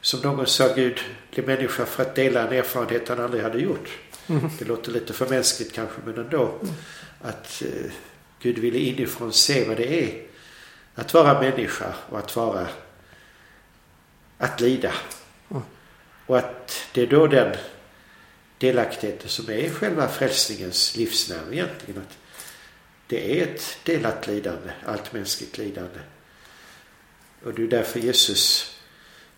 [0.00, 1.00] Som någon sa, Gud
[1.30, 3.98] blev människa för att dela en erfarenhet han aldrig hade gjort.
[4.26, 4.50] Mm.
[4.58, 6.54] Det låter lite för mänskligt kanske, men ändå.
[7.20, 7.92] Att eh,
[8.40, 10.26] Gud ville inifrån se vad det är
[10.94, 12.66] att vara människa och att vara
[14.38, 14.92] att lida.
[16.26, 17.56] Och att det är då den
[18.58, 22.00] delaktigheten som är själva frälsningens livsnerv egentligen.
[22.00, 22.18] Att
[23.06, 26.00] det är ett delat lidande, allt mänskligt lidande.
[27.44, 28.76] Och det är därför Jesus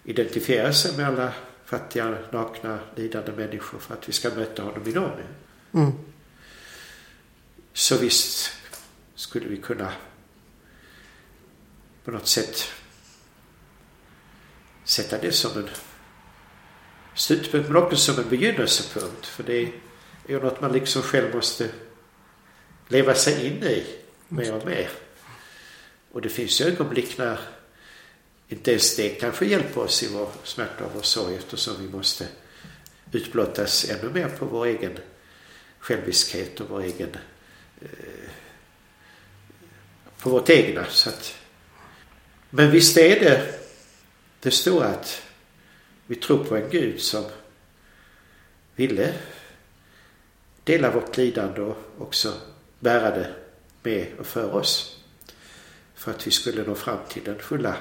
[0.04, 1.32] identifierar sig med alla
[1.64, 5.10] fattiga, nakna, lidande människor för att vi ska möta honom i dem.
[5.72, 5.92] Mm.
[7.72, 8.52] Så visst
[9.14, 9.92] skulle vi kunna
[12.04, 12.72] på något sätt
[14.84, 15.68] sätta det som en
[17.18, 19.26] slutpunkt men också som en begynnelsepunkt.
[19.26, 19.72] För det är
[20.28, 21.70] ju något man liksom själv måste
[22.88, 23.86] leva sig in i
[24.28, 24.90] mer och mer.
[26.12, 27.38] Och det finns ju ögonblick när
[28.48, 32.26] inte ens det kanske hjälper oss i vår smärta och vår sorg eftersom vi måste
[33.12, 34.98] utblottas ännu mer på vår egen
[35.78, 37.16] själviskhet och vår egen
[37.80, 38.30] eh,
[40.18, 40.84] på vårt egna.
[40.90, 41.38] Så att,
[42.50, 43.60] men visst är det
[44.40, 45.22] det stora att
[46.08, 47.24] vi tror på en Gud som
[48.76, 49.14] ville
[50.64, 52.32] dela vårt lidande och också
[52.80, 53.34] bära det
[53.82, 55.00] med och för oss.
[55.94, 57.76] För att vi skulle nå fram till den fulla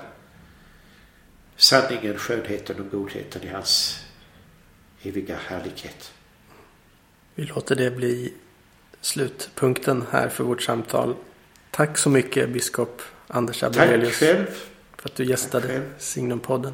[1.55, 3.99] sanningen, skönheten och godheten i hans
[5.03, 6.13] eviga härlighet.
[7.35, 8.33] Vi låter det bli
[9.01, 11.15] slutpunkten här för vårt samtal.
[11.71, 14.45] Tack så mycket biskop Anders Tack Abelius själv.
[14.97, 15.83] för att du gästade Tack.
[15.97, 16.73] Signumpodden.